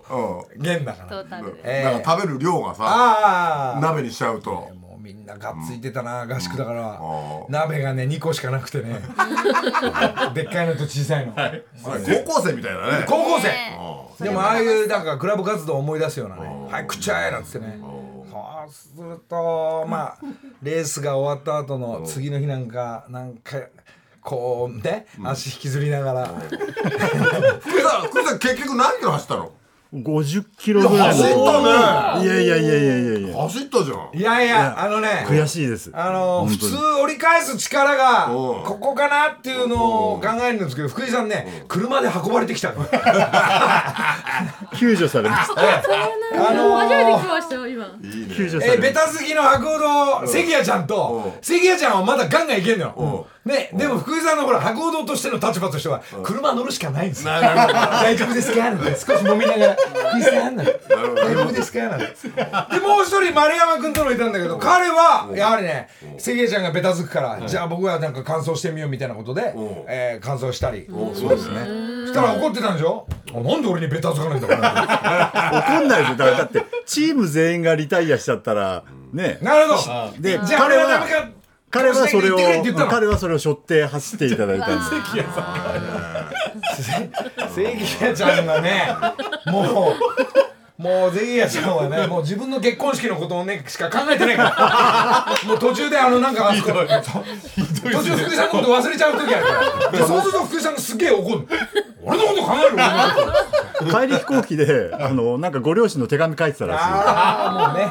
[0.55, 0.61] うん。
[0.61, 1.59] 減だから、トータルで。
[1.63, 1.83] えー。
[1.83, 4.69] だから食べる量がさああ鍋にしちゃうと
[5.05, 7.45] みんながっついてたな、合宿だから、ん。
[7.49, 8.99] 鍋がね2個しかなくてね。
[10.33, 13.05] でっかいのと小さいの、高校生みたいなね。
[13.07, 13.77] 高校生、ね
[14.19, 16.41] でもああいうなんかクラブ活動を思い出すようなね
[16.71, 17.79] 「はい食っちゃえ!」なんつってね。
[18.31, 20.17] そうするとまあ
[20.63, 23.57] レースが終わった後の次の日なんかなんか
[24.21, 26.27] こうね足引きずりながら。
[26.27, 28.07] 福井さん。
[28.07, 29.51] 福井さん結局何キロ走ったの？
[30.03, 32.25] 50キロぐらい走ったね。
[32.25, 33.37] いやいやいやいやいやいや。
[33.43, 34.09] 走ったじゃん。
[34.17, 35.89] いやいやあのね悔しいです。
[35.93, 38.31] あの普通折り返す力がう。
[38.31, 42.85] んここかなっていうのを考えるんですけど福井さんね車で運ばれてきたの。
[44.77, 45.61] 救助されました。
[46.49, 47.85] あの初めて聞きましたよ今。
[48.35, 48.73] 救助されました。
[48.73, 51.29] えーベタ好きの白鸚堂関谷ちゃんとう。
[51.29, 53.27] ん関谷ちゃんはまだガンガンいけんのよ。
[53.45, 57.31] ねでも福井さんのほら白鸚堂としての立場としては車乗るしかないんですよ。
[57.39, 58.51] 大丈夫です
[59.05, 59.13] か？
[59.13, 69.53] 少し飲みながら「福井さん」なんて大丈夫ですかなんてでもう一人丸山君とのいたんだけど彼はやはりね関谷ちゃんがベタつくからじゃあ僕はなんか感想してみようみたいなことで
[69.87, 71.65] えー感想したりそうですね。
[72.07, 73.07] そしたら怒ってたんでしょ？
[73.33, 79.37] あなんで俺にベタつかないんだ怒んないですよだからだってチーム全員がリタイアしちゃったらね。
[79.41, 79.75] なるほ
[80.13, 80.21] ど。
[80.21, 81.29] でじゃあ彼は俺はダメか
[81.75, 82.37] 彼はそれを
[82.89, 84.75] 彼はそれを背負って走っていただいた。
[84.75, 88.87] んです関谷ちゃんがね
[89.47, 95.25] もうもう関谷ちゃんはね もう自分の結婚式のことをねしか考えてないから。
[95.47, 99.51] もう途中であのなんかあそこ途中福井さんのこと忘れちゃう時あるか
[99.85, 99.91] ら。
[99.91, 101.47] でそうすると福井さんがすげえ怒る。
[102.03, 107.89] 俺のこと考える帰り飛行機であのなんかご両親の手紙書いてたらしああもうね。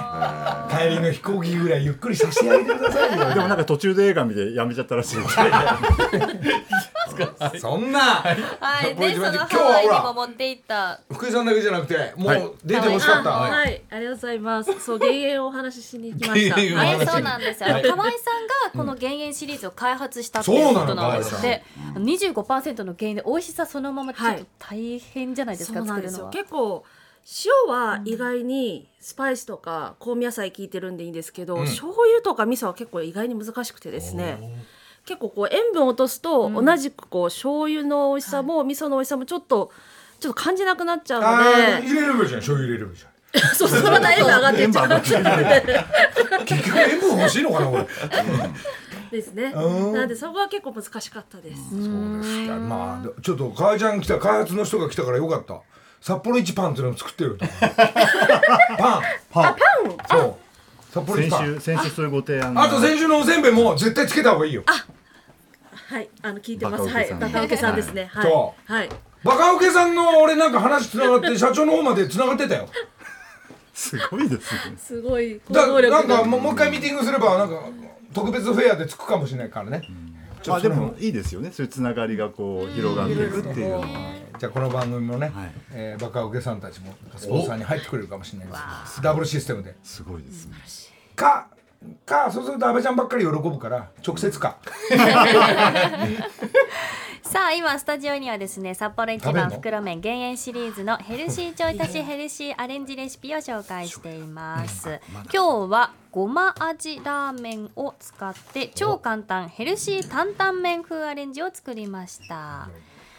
[0.88, 3.30] 帰りの飛行機ぐらいゆっくりさせてあげてくださいよ。
[3.30, 5.16] いでもなんか途中で映画見てやめちゃったらしい。
[7.60, 8.00] そんな。
[8.00, 8.94] はい。
[8.94, 11.00] でその今日はハワイにほらも持って行った。
[11.12, 12.40] 福井さんだけじゃなくてもはい。
[12.40, 14.80] う出てほしかった、はい、はいありがとうございます。
[14.80, 16.56] そう、減塩をお話ししに来ました。
[16.56, 17.68] 減塩はいはい、そうなんですよ。
[17.68, 18.12] 河合さんが
[18.76, 21.62] この減塩シリーズを開発したっていうことなんですって。
[21.94, 26.26] 25%の減塩で美味しさそのままちょっと大変じゃないですか、そうなんですよ。
[26.32, 26.82] 作るのは。
[26.82, 26.84] 結構
[27.66, 34.38] 塩は意外にスパイスとか香味野菜効いてるんでいいんですけど、醤油とか味噌は結構意外に難しくてですね。
[35.06, 39.70] 結構こう塩分を落とすと、同じくこう醤油の美味しさも、味噌の美味しさもちょっと
[40.24, 42.40] ちょっと感じなくなっちゃうあのーで、入れればいいじゃん。
[42.40, 43.10] 醤油入れればいいじゃん。
[43.54, 44.84] そうその塩分上がってっちゃ
[46.40, 47.86] う 結局塩分欲しいのかな俺
[49.10, 49.52] ですね。
[49.52, 51.60] なのでそこは結構難しかったです。
[51.68, 52.46] そうです。
[52.48, 55.60] かまあちょっと河合ちゃん来た開発の人が来たからよかった。
[56.00, 57.36] 札幌一パンっていうのを作ってる
[58.78, 59.02] パン。
[59.30, 59.56] パン。
[60.10, 60.36] そう。
[60.90, 61.54] 札幌一先パン。
[61.56, 62.62] 週先週そういうご提案が。
[62.62, 64.62] あと先週のおせんべいも絶対つけた方がいいよ。
[65.86, 66.88] はい、あの聞いてます。
[66.88, 68.08] はい、バカウケさんですね。
[68.12, 68.32] はい。
[68.64, 68.88] はい。
[69.24, 72.68] バカウケさんの俺なんか話つながって社長の方までつながってたよ。
[73.72, 74.76] すごいですね。
[74.78, 75.40] すごい。
[75.48, 75.98] 行だ動力が。
[75.98, 77.60] なんかもうもう一回ミーティングすればなんか
[78.12, 79.82] 特別フェアでつくかもしれないからね、
[80.42, 81.50] ちょまあでもいいですよね。
[81.50, 83.70] そういうつながりがこう広がっていくっていう。
[83.70, 83.86] のは
[84.38, 85.52] じゃあこの番組もね、はい。
[85.72, 88.54] えーバカウケさんたちもスポンサーに入ってくれるかもしれないで
[88.88, 89.00] す。
[89.02, 89.74] ダブルシステムで。
[89.82, 90.56] すごいですね。
[91.16, 91.48] か
[92.06, 94.56] かそうすると阿部ちゃんばっかり喜ぶから直接か
[97.34, 105.00] さあ今スタジオにはですね札幌一番袋麺減塩シリーズのヘルシーちょい足し ヘルシーアレンジレシピを紹介しています。
[105.32, 112.68] 今日はごま味ラーメンを使って超簡単ヘルシー担々麺風アレンジを作りました。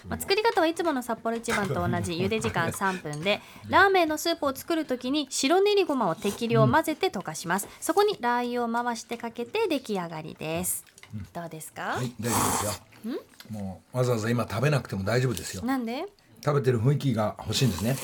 [0.08, 7.68] まあ、作り方はいつもの札幌一番と同じ茹で時間 3分でラーメンのスープを作るときに白練りごまを適量混ぜて溶かします。
[7.82, 10.86] そこにラー油を回してかけて出来上がりです
[11.34, 12.72] どうですか、はい大丈夫ですよ。
[13.52, 15.64] もうわざわざ今食べなくても大丈夫ですよ。
[15.64, 16.06] なんで？
[16.44, 17.96] 食べてる雰囲気が欲しいんですね。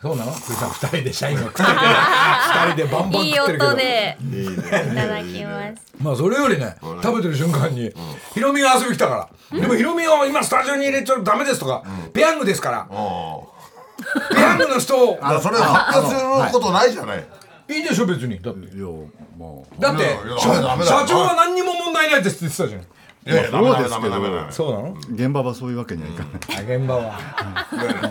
[0.00, 0.32] そうなの？
[0.32, 3.70] 福井さん二人で社員が食ってて 二人でバンバンいい食ってるけど。
[3.70, 5.82] 音でいただきます。
[6.00, 7.92] まあそれよりね食べてる瞬間に
[8.34, 9.60] ヒロミが遊び来たから。
[9.60, 12.88] でもヒロミを今スタジオに入れちゃダメですとかペヤングですから。
[14.34, 17.24] ペヤングの人をそれ発表することないじゃない
[17.76, 18.40] いいでしょ別に。
[18.40, 18.76] だって。
[18.76, 20.04] いやもうだって
[20.38, 22.82] 社長は何にも問題ないですって言ってたじゃん。
[23.24, 24.96] いやいそうですけどメダメダメそうなの？
[25.12, 26.76] 現場はそういうわけにはいかない。
[26.76, 27.18] 現場は。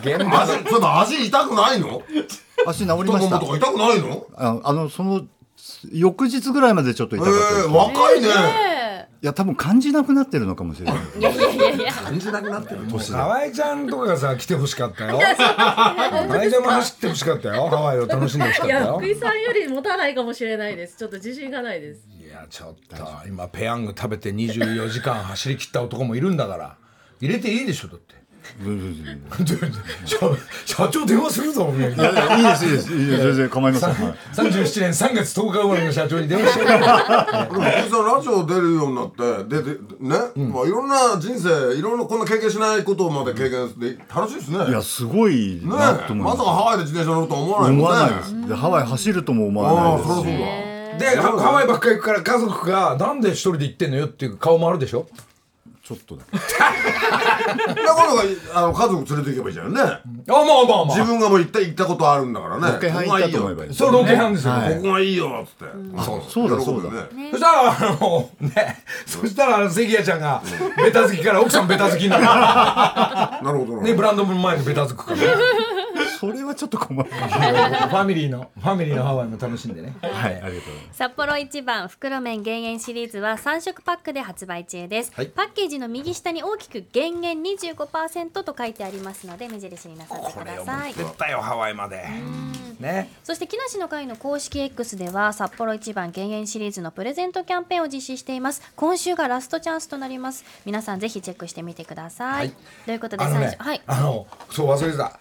[0.02, 2.02] 現場味その味痛くないの？
[2.66, 3.40] 足治り太ました。
[3.40, 4.28] ももとか痛くないの？
[4.36, 5.26] ああのその
[5.92, 8.28] 翌日ぐらいまでちょっと痛かったえー、若いね
[9.24, 10.96] いや多分感じなくなってるのかもしれない。
[11.20, 11.94] いやいやいやいや。
[11.94, 15.20] 感じなくなってる河合ちゃんとかがさ来てほ しかったよ。
[15.20, 17.68] 河合ちゃんも走ってほしかったよ。
[17.68, 18.98] ハワイを楽しんでほしかっいやたよ。
[18.98, 20.98] 福井さんより持たないかもしれないです。
[20.98, 22.02] ちょっと自信がないです。
[22.20, 23.06] いやちょっと。
[23.28, 26.76] 今ペヤング食べて24時間走り切った男もいるんだから。
[27.20, 28.16] 入れていいでしょだって
[30.06, 30.18] 社
[30.66, 32.94] 社長電話するぞお前いやいいですいいです。
[32.94, 33.24] いいです。
[33.24, 34.16] 全然構いません、はい。
[34.34, 36.64] 37年3月10日生まれの社長に電話して。
[36.66, 40.18] るラジオ出るようになってででね、
[40.52, 43.98] まあいろんな人生いろんなこんな経験しないことまで経験して。
[44.14, 48.48] 楽しいですねいやすごいねなと思いまさかハワイで自転車乗るとは思わない思わないです。
[48.48, 50.08] でハワイ走るとも思わああないです。
[50.08, 50.72] そりゃそうだ。
[51.00, 55.08] でハハワイばっかり行くから家族がなんで一人で行ってんのよっていう顔もあるでしょ？
[55.92, 58.06] ちょっとだだか
[58.54, 59.82] らあの家族連れて行けばいいじゃんね。
[59.82, 62.72] あまあまあま自分がもう行った行ったことあるんだからね。
[62.72, 63.74] ロケハン行ったと思えばいい。
[63.74, 64.76] そうロケハンですよ、はい。
[64.76, 65.74] ここがいいよっつって、
[66.04, 66.90] そうそうだそうだ。
[66.92, 67.10] ね。
[67.32, 70.42] そしたらあのねそしたらあの関谷ちゃんが
[70.78, 72.24] ベタ好きから奥さんベタ好きになる。
[72.24, 73.82] なるほどなるほど。
[73.82, 75.24] ねブランド分前にベタつくからね
[76.22, 77.10] それはちょっと困る。
[77.10, 79.96] ファミリーのファミリーのハワイも楽しんでね。
[80.04, 80.98] はいありがとうございます。
[80.98, 85.28] 札幌一番袋麺減塩シリーズは3色パックで発売中です、はい。
[85.30, 90.94] パッケージの右下に大きく減塩25%と書いてありますので目印になさってください。
[90.94, 92.06] 絶対よハワイまで。
[92.80, 93.10] ね。
[93.24, 98.62] そして木梨の会の公式 X では札幌一番減塩シリーズのプレゼントキャンペーンを実施しています。
[98.76, 100.46] 今週がラストチャンスとなります。
[100.66, 102.54] 皆さんぜひチェックしてみてください、はい。
[102.86, 103.82] ということであのね最初、はい。
[103.88, 105.20] あのそう忘れてた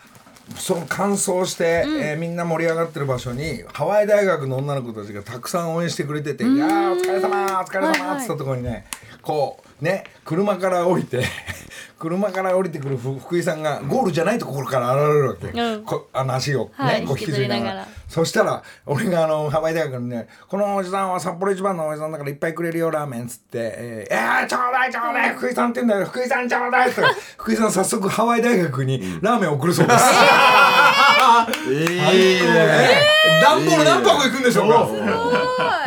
[0.57, 8.87] その乾燥して、えーみんな盛り上がってる場所にハワイ大学の女の子たちがたくさん応援してくれてて「いやーお疲れ様お疲れ様っつったところにね
[9.23, 11.25] こうね車から降りて
[12.01, 15.85] 車から降りてくるふ福井さんがゴールじゃないところから現れるわけ、うん。
[15.85, 17.05] こあの足をね、はい。
[17.05, 17.87] こう引きずりながら。
[18.09, 26.07] そしたら俺があのハワイ大学にね「このおじさんは札幌一番のおじさんだからいっぱいくれるよラーメン」っつって「えー、えー、ちょうだいちょうだい福井さんって言うんだよ。
[26.07, 27.03] 福井さんちょうだい」って。
[27.37, 30.05] 福井さん早速ハワイ大学にラーメンを送るそうです。
[31.71, 33.21] いいね。
[33.41, 34.89] 段ボール何箱行くんでしょうか。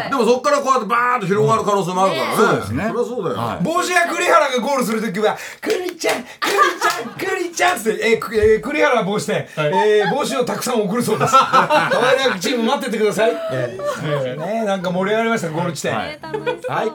[0.10, 2.86] でもそっからこうやってバーッと広がる可能性もあるからね、そうですね。
[2.88, 6.28] そりゃそうだよ、帽子や栗原がゴールするときは「栗ちゃん栗
[6.82, 11.34] ちゃん栗ちゃん」って、えー栗原は帽子で、えー帽子をたくさん送るそうです。
[11.34, 14.66] ハワイ大学チーム待っててください、えーね。
[14.66, 16.92] なんか盛り上がりましたゴール地点、えー楽しそうはい。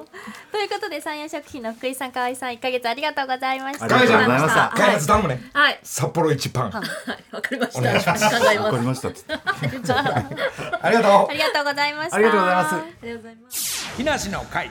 [0.52, 3.84] ということで三洋食品の福井さん河合さん1ヶ月ありがとうございました。
[3.84, 4.72] ありがとうございました。
[4.76, 5.50] 開発頼むね。
[5.54, 5.78] はい。
[5.82, 7.34] 札幌一パンはい。
[7.34, 7.80] わかりました。
[7.80, 8.24] 考えます。
[8.58, 9.08] わかりました
[10.82, 11.30] ありがとう。
[11.30, 12.16] ありがとうございました。
[12.16, 12.74] ありがとうございます。
[12.74, 13.96] ありがとうございます。
[13.96, 14.70] 木梨の会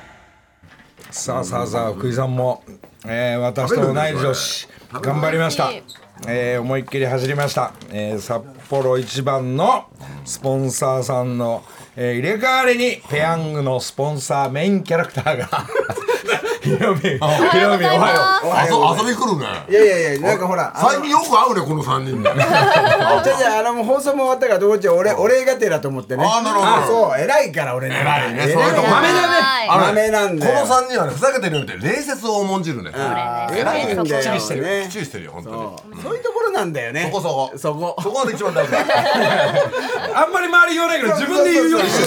[1.12, 2.64] さあさあさあ福井さんも、
[3.06, 4.68] えー、私と同い年
[5.02, 5.72] 頑張りました、
[6.28, 9.86] えー、思いっきり走りました、えー、札幌一番の
[10.26, 11.64] スポンサーさんの、
[11.96, 15.68] えー、入れ替わりにペヤングのスポンサーメインキャラクターが
[16.68, 18.48] ひろみひろみおはよう。
[18.48, 19.46] おはようあそ遊び来るね。
[19.70, 22.34] いやいやいやなんかほら最近よく会うねこの3人でじゃ
[23.20, 26.24] あじゃああの放送も終わったからどうちゃん俺お礼がてらと思ってね。
[26.26, 26.68] あーなるほど。
[26.68, 27.96] あそう偉いから俺ね。
[28.02, 28.42] 偉いね。
[28.54, 29.68] そういうとこ豆だね。
[29.70, 30.54] 豆なんだよ。
[30.56, 32.92] この三人はねふざけてるより冷節を重んじるね。
[32.94, 34.84] 偉いんだよきっちりしてるね。
[34.84, 35.50] きっちりしてるよ本当
[35.96, 36.02] に。
[36.02, 36.16] そう。
[36.16, 37.10] いうところなんだよね。
[37.12, 37.52] そこそこ。
[37.58, 37.96] そこ。
[38.02, 38.80] そこが一番大事だ。
[40.22, 42.06] あんまり周り言わないけど自分で言うようにし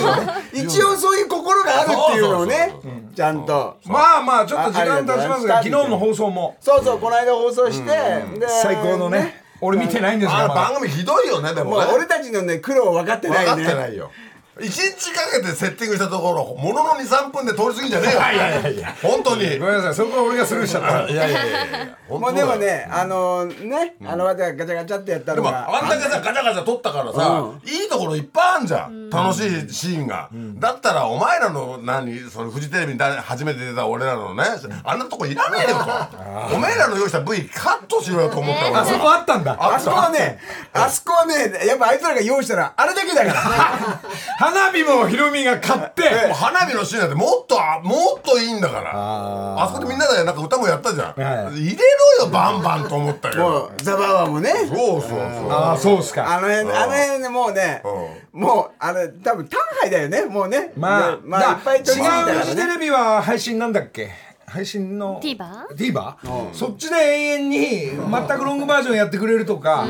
[0.52, 0.66] てる。
[0.66, 2.74] 一応そういう心があるっていうのをね。
[3.14, 3.76] ちゃんと。
[3.86, 6.56] まあまあちょっと時間経ちますがあ昨日の放送も。
[6.60, 9.42] そうそうこの間放送してで最高のね。
[9.62, 10.60] 俺見てないんですあがまだ。
[10.68, 14.10] の番組ひどいよねでも俺たちのね苦労分かってない分かっねてないよ
[14.62, 18.20] 一日かけてセッティングしたところものの23分で通り過ぎんじゃねえよ。
[18.20, 18.78] いやいやい。
[18.78, 19.58] や本当に。
[19.58, 21.08] ごめんなさいそこは俺がスルーしちゃった。
[21.12, 21.50] いやいやい。
[21.50, 34.44] やいやでもねあのねあのわたがガチャガチャってやったでものがあんだけさガチャガチャ撮ったからさ、いいところいっぱいあんじゃん、楽しいシーンが、だったらお前らの何そのフジテレビにだ初めて出た俺らのね
[34.84, 36.54] あんなとこいらねえよと。
[36.54, 39.56] お前らの用意した V カットしろよと思った俺あそこあったんだ。
[39.58, 40.38] あそこはね
[40.72, 41.34] あそこはね
[41.66, 44.00] やっぱあいつらが用意したらあれだけだから
[44.50, 48.92] 花火もヒロミが買ってもう花火のシーンなんてもっとあもっといいんだから。
[48.94, 51.82] あそこでみんなでなんか歌もやったじゃん、はい入れ
[52.18, 54.50] ろよバンバンと思ったもようザバワもね。
[54.50, 54.64] そ
[54.96, 55.18] うそうそう。
[55.50, 56.36] ああそうっすか。
[56.36, 57.82] あの辺あの辺でもうね
[58.32, 60.72] もうあれ多分単杯だよねもうね。
[60.76, 62.40] まあでまあいっぱい取り入れた違うからね。
[62.40, 64.10] フジテレビは配信なんだっけ？
[64.50, 65.68] 配信の TVer?
[65.76, 66.52] TVer?
[66.52, 69.86] そっちで永遠に全くロングバージョンやってくれるとか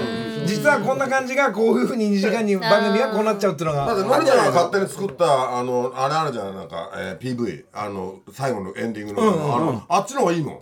[0.46, 10.60] 実はこんな感じがこういうふうに2時間に番組がこうなっちゃうっていうのだってがのりちゃんが勝手に作ったあのあれあるじゃんなんか、えー PV あの最後のエンディングの、あのあっちの方がいいもん。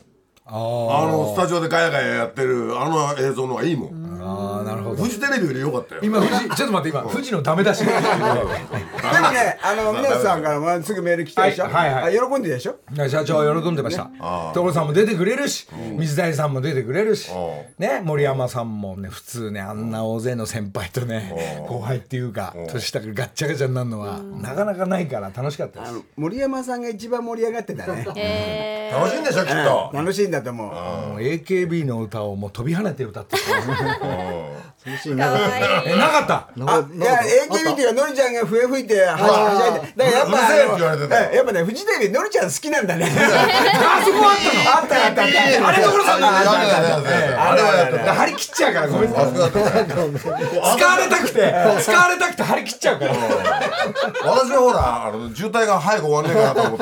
[0.50, 5.02] あのスタジオでガヤガヤやってるあの映像の方がいいもんああなるほど。
[5.04, 6.00] フジテレビより良かったよ。
[6.04, 8.00] 今富士ちょっと待って今富士のダメ出しが。
[8.00, 11.64] でもねあの皆さんからもすぐメール来たでしょ？
[11.64, 12.18] はいはいはい。
[12.18, 12.76] あ喜んででしょ？
[13.08, 14.10] 社長は喜んでました。
[14.54, 15.66] 所さんも出てくれるし
[15.96, 17.30] 水谷さんも出てくれるし
[17.78, 26.02] ね森山さんもね普通ねあんな大勢の先輩とね後輩っていうか年下がガッチャガチャになるのはなかなかないから楽しかったです。
[26.16, 28.06] 森山さんが一番盛り上がってたね。
[28.16, 29.90] え 楽しいんでしょきっと。
[29.92, 30.66] 楽しいんだと思う。
[30.68, 30.72] も
[31.16, 34.77] う AKB の歌をもう飛び跳ねて歌ってたへえ。
[34.88, 35.92] ー、かわいい。
[35.92, 36.34] えなかった？
[36.34, 43.06] あいや AKB っていうかのりちゃんが笛吹いてはしゃいでだからやっぱやっぱねフジテレビのりちゃん好きなんだね。
[43.06, 44.70] あそこあったの？
[44.70, 45.68] あったあったあった。
[45.68, 56.78] あれ所さんがやってたあれはやってた張り切っちゃうからごめんなさい使われたくて使われたくて張り切っちゃうから私はほらあの渋滞が早く終わんねえかなと思っ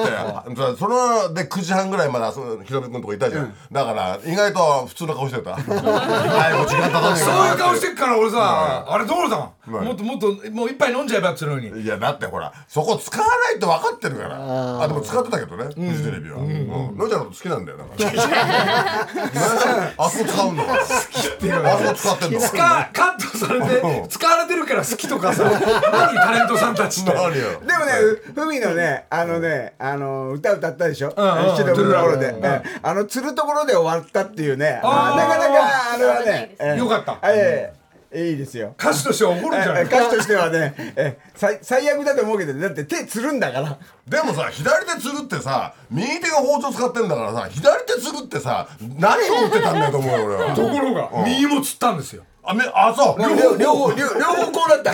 [0.74, 11.82] てそので9時半ぐらいまでそのひろみ君とこいたじゃん、だから意外と普通の顔してた早く時間経たねえそういう顔かしてっから俺さあれ所さんもっともっともう一杯飲んじゃえばっつうのに。
[11.82, 14.82] いやだってほらそこ使わないと分かってるから。
[14.82, 16.38] あでも使ってたけどねフジテレビは。
[16.38, 16.97] うん。
[16.97, 19.92] のりちゃんのこと好きなんだよだから。
[19.99, 20.82] あそこ使うんだから。
[20.82, 22.40] あそこ使ってんの。
[22.40, 25.42] カットされて使われてるから好きとかさ。
[25.44, 27.11] 何タレントさんたちって。
[27.11, 27.42] でもね、
[28.24, 31.09] ふふみのね、あのね、あの歌歌ったでしょ？
[31.09, 32.44] 一度のところで、うん
[32.82, 34.74] あの釣るところで終わったっていうね。
[34.74, 37.18] なかなかあれはね、えーよかった。
[37.24, 37.86] ええ
[38.17, 38.75] いいですよ。
[38.79, 39.83] 歌手としては怒るんじゃない？
[39.83, 43.79] え歌手としてはね、え最最悪だと思うけど、だって手つるんだから。
[44.09, 54.93] でもさ左手つるってさ右手が包丁使ってんだからさ左手つるってさ何を打ってたんだよと思うよ俺は ところが右も釣ったんですよあめあそう両方両方両両方こうだった。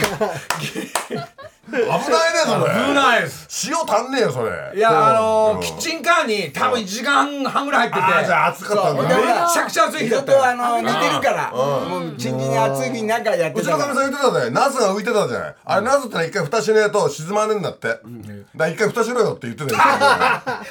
[1.72, 2.06] 危ないね
[2.44, 2.86] それ。
[2.88, 3.70] 危ないです。
[3.70, 4.72] 塩足んねえよそれ。
[4.76, 8.18] いやあのーキッチンカーに多分1時間半ぐらい入ってて。
[8.18, 9.16] あじゃあ暑かったんだめっ
[9.52, 10.38] ちゃくちゃ暑い日だ人ったよ。
[10.38, 13.94] とあの似てるから、もうちんちんに熱い日なんかやってうちのかみ。
[13.94, 15.54] さん言ってたぜナスが浮いてたじゃない。
[15.64, 17.88] あれナスってのは一回蓋しねえと沈まねえんだって。
[17.88, 18.00] だか
[18.56, 19.78] ら一回蓋しろよって言ってたよ。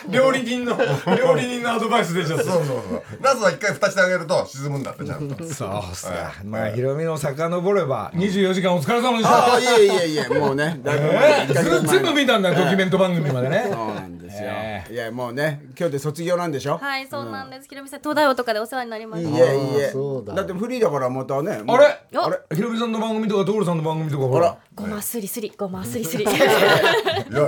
[0.09, 2.37] 料理人の料理人のアドバイスでしょ。
[2.37, 3.03] そうそうそう。
[3.21, 5.43] ナスは一回蓋してあげると沈むんだってちゃんと。
[5.53, 6.33] そうっすか。
[6.43, 9.53] まあヒロミの遡れば24時間お疲れ様でしあた。
[9.55, 13.65] あいえいえいえもうねだいぶ前えーず全部見たんだよドキュメント番組までね。
[13.71, 17.67] そうなんですよ、えいやもうね今日で卒業なんでしょ、はいそうなんです。
[17.67, 19.89] ひろみさん東大王とかでお世話になりましたいえいえ。
[19.91, 20.33] そうだ。
[20.33, 21.85] だってフリーだからまたねあれ？
[22.17, 22.55] あれ？
[22.55, 24.57] ヒロミさんの番組とか所さんの番組とかほら。
[24.73, 26.23] ごますりすりごますりすり。
[26.25, 26.33] いや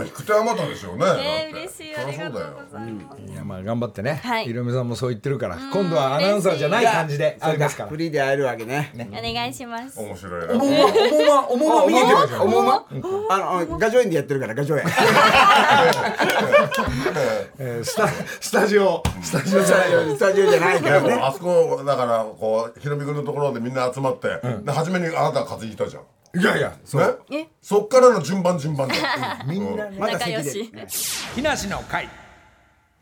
[0.04, 1.06] 引く手あまたでしょうね
[1.50, 2.40] え嬉しいそありがとうご
[2.78, 3.32] ざいます。
[3.32, 4.46] いやまあ頑張ってね、はい。
[4.46, 7.58] ひろみさんもそう言ってるから今度はアナウンサーじゃない感じで会い。
[7.58, 7.90] ますから。
[7.90, 8.92] フリーで会えるわけね。
[9.12, 10.00] お願いします。
[10.00, 10.88] 面白いおもな
[11.28, 12.86] まおもまおもま見に行けばいいじゃんおもま？
[13.34, 14.88] あのあ画序園でやってるから画序園
[17.58, 19.04] えースタスタジオ。
[19.22, 20.50] スタジオじゃないよスタジオ。
[20.50, 21.10] じゃないからね。
[21.10, 26.04] でもあそこだからこうひろみ君のところでみんな集まって、で初めにあなたが担いだじゃん。
[26.40, 27.02] いやいやそう。
[27.30, 27.38] ね？
[27.40, 27.48] え？
[27.62, 28.96] そっからの順番順番で。
[29.48, 29.98] みんなね。
[30.00, 31.28] まだ仲良席でし。
[31.36, 32.10] 木梨の会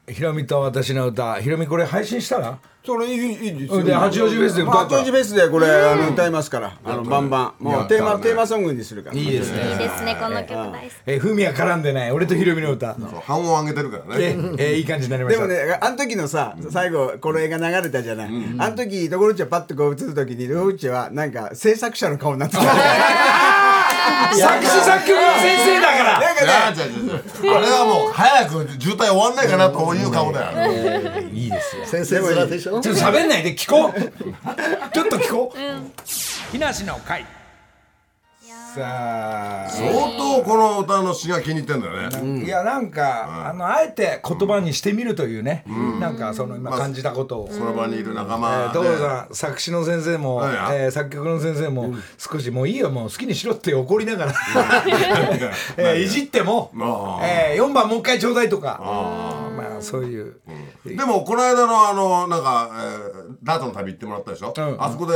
[0.09, 1.35] ひろみと私の歌。
[1.35, 2.57] ひろみこれ配信したら？
[2.83, 3.83] それいいいいですよ。
[3.83, 4.85] で八王子フェスで歌うから。
[4.87, 6.79] 八王子フェスでこれあの歌いますから。
[6.83, 7.63] あのバンバン。
[7.63, 9.15] もうテーマテーマソングにするから。
[9.15, 9.71] いいですね。
[9.73, 10.93] いいですねこの曲大好き。
[11.05, 12.11] えー、フミヤ絡んでない。
[12.11, 12.95] 俺とひろみの歌。
[13.25, 14.41] 半音上げてるからえね。
[14.41, 15.47] ーえーいい感じになりました。
[15.47, 18.29] でもねあの時のさ最後この映画流れたじゃない。
[18.57, 22.63] あの時ところちゃんパッとこう映る時にところちゃんはなんか制作者の顔になってた
[24.33, 26.19] 作詞作曲の先生だから。
[26.19, 27.21] なんかいやね。
[27.55, 31.21] あれはもう早く渋滞終わんないかなという顔だよ。
[31.31, 31.85] いいですよ。
[31.85, 32.79] 先生面でしょ？
[32.81, 33.93] ちょっと喋んないで聞こう。
[34.93, 35.57] ちょっと聞こう。
[36.51, 37.25] 木梨の会
[38.75, 39.69] さあ。
[39.69, 42.45] 相当この歌の詩が気に入ってんだよね。
[42.45, 45.63] いやなんか、あのあえて言葉にしてみるというね、
[45.99, 54.33] なんかその今感じたことを、その場にいる仲え間ー、所さん作詞の先生も、はえー作曲の先生も、少しもういいよもう好きにしろって怒りながら、
[55.77, 57.19] えーいじっても、あ。
[57.23, 58.79] えー、4番もう一回ちょうだいとか。
[58.81, 59.50] まあ
[59.81, 60.39] そういう、
[60.85, 64.83] でもこの間のあのなんか、えーダートの旅行ってもらったでしょ、ん。
[64.83, 65.15] あそこで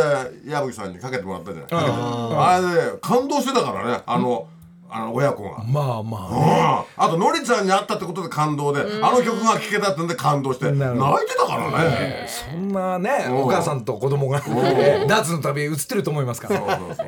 [0.50, 4.48] 矢吹さんにかけてもらったじゃない、あれで感動してたからねあの、
[4.90, 5.64] あの親子が。
[5.64, 6.86] まあまあ。
[6.98, 13.36] あとのりちゃんに会ったってことで感動で、あの曲が聴けたってんで感動して泣いてたからね、そんなねん。
[13.36, 16.60] お母さんと子供がダーツの旅映ってると思いますから。
[16.60, 17.08] そうそうそうそう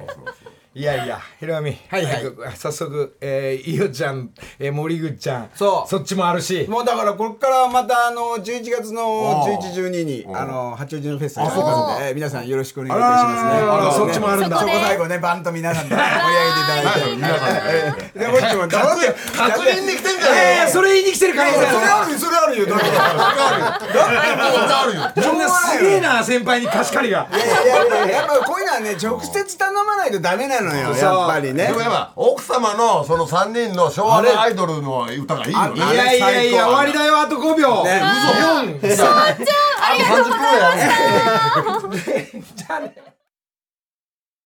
[0.78, 2.24] いやいやひろみはいはい。
[2.56, 5.90] 早速、えー、いよちゃん、えー、森口ちゃんそう。
[5.90, 6.68] そっちもあるし。
[6.70, 14.06] もうだからこれからまたあの11月のあー11、12にあの八王子のフェスがありますのでえー皆さんよろしくお願いいたしますね。
[14.06, 14.60] そっちもあるんだ。
[14.60, 17.16] そこ最後ねバンと皆さんで 盛り上げていただいて。
[17.16, 18.78] 皆さんねでこっちも確
[19.66, 21.36] 認に来てんじゃねえー、それ言いに来てる。
[21.36, 22.20] 感じそれだあるよ。
[22.20, 22.66] それあるよ。
[22.68, 22.90] だから
[24.82, 25.32] あるよ。
[25.32, 27.28] みんなすげえな先輩に貸し借りが。
[27.34, 31.68] いやいやいややっぱこういうのはね直接頼まないとダメなのよやっぱりね。
[31.68, 35.76] でもやっぱ奥様のその3人の昭和のアイドルの歌がいいよね。
[35.76, 43.16] いやいやいや終わりだよあと5秒、ね4あと30分ぐらいやる じゃあね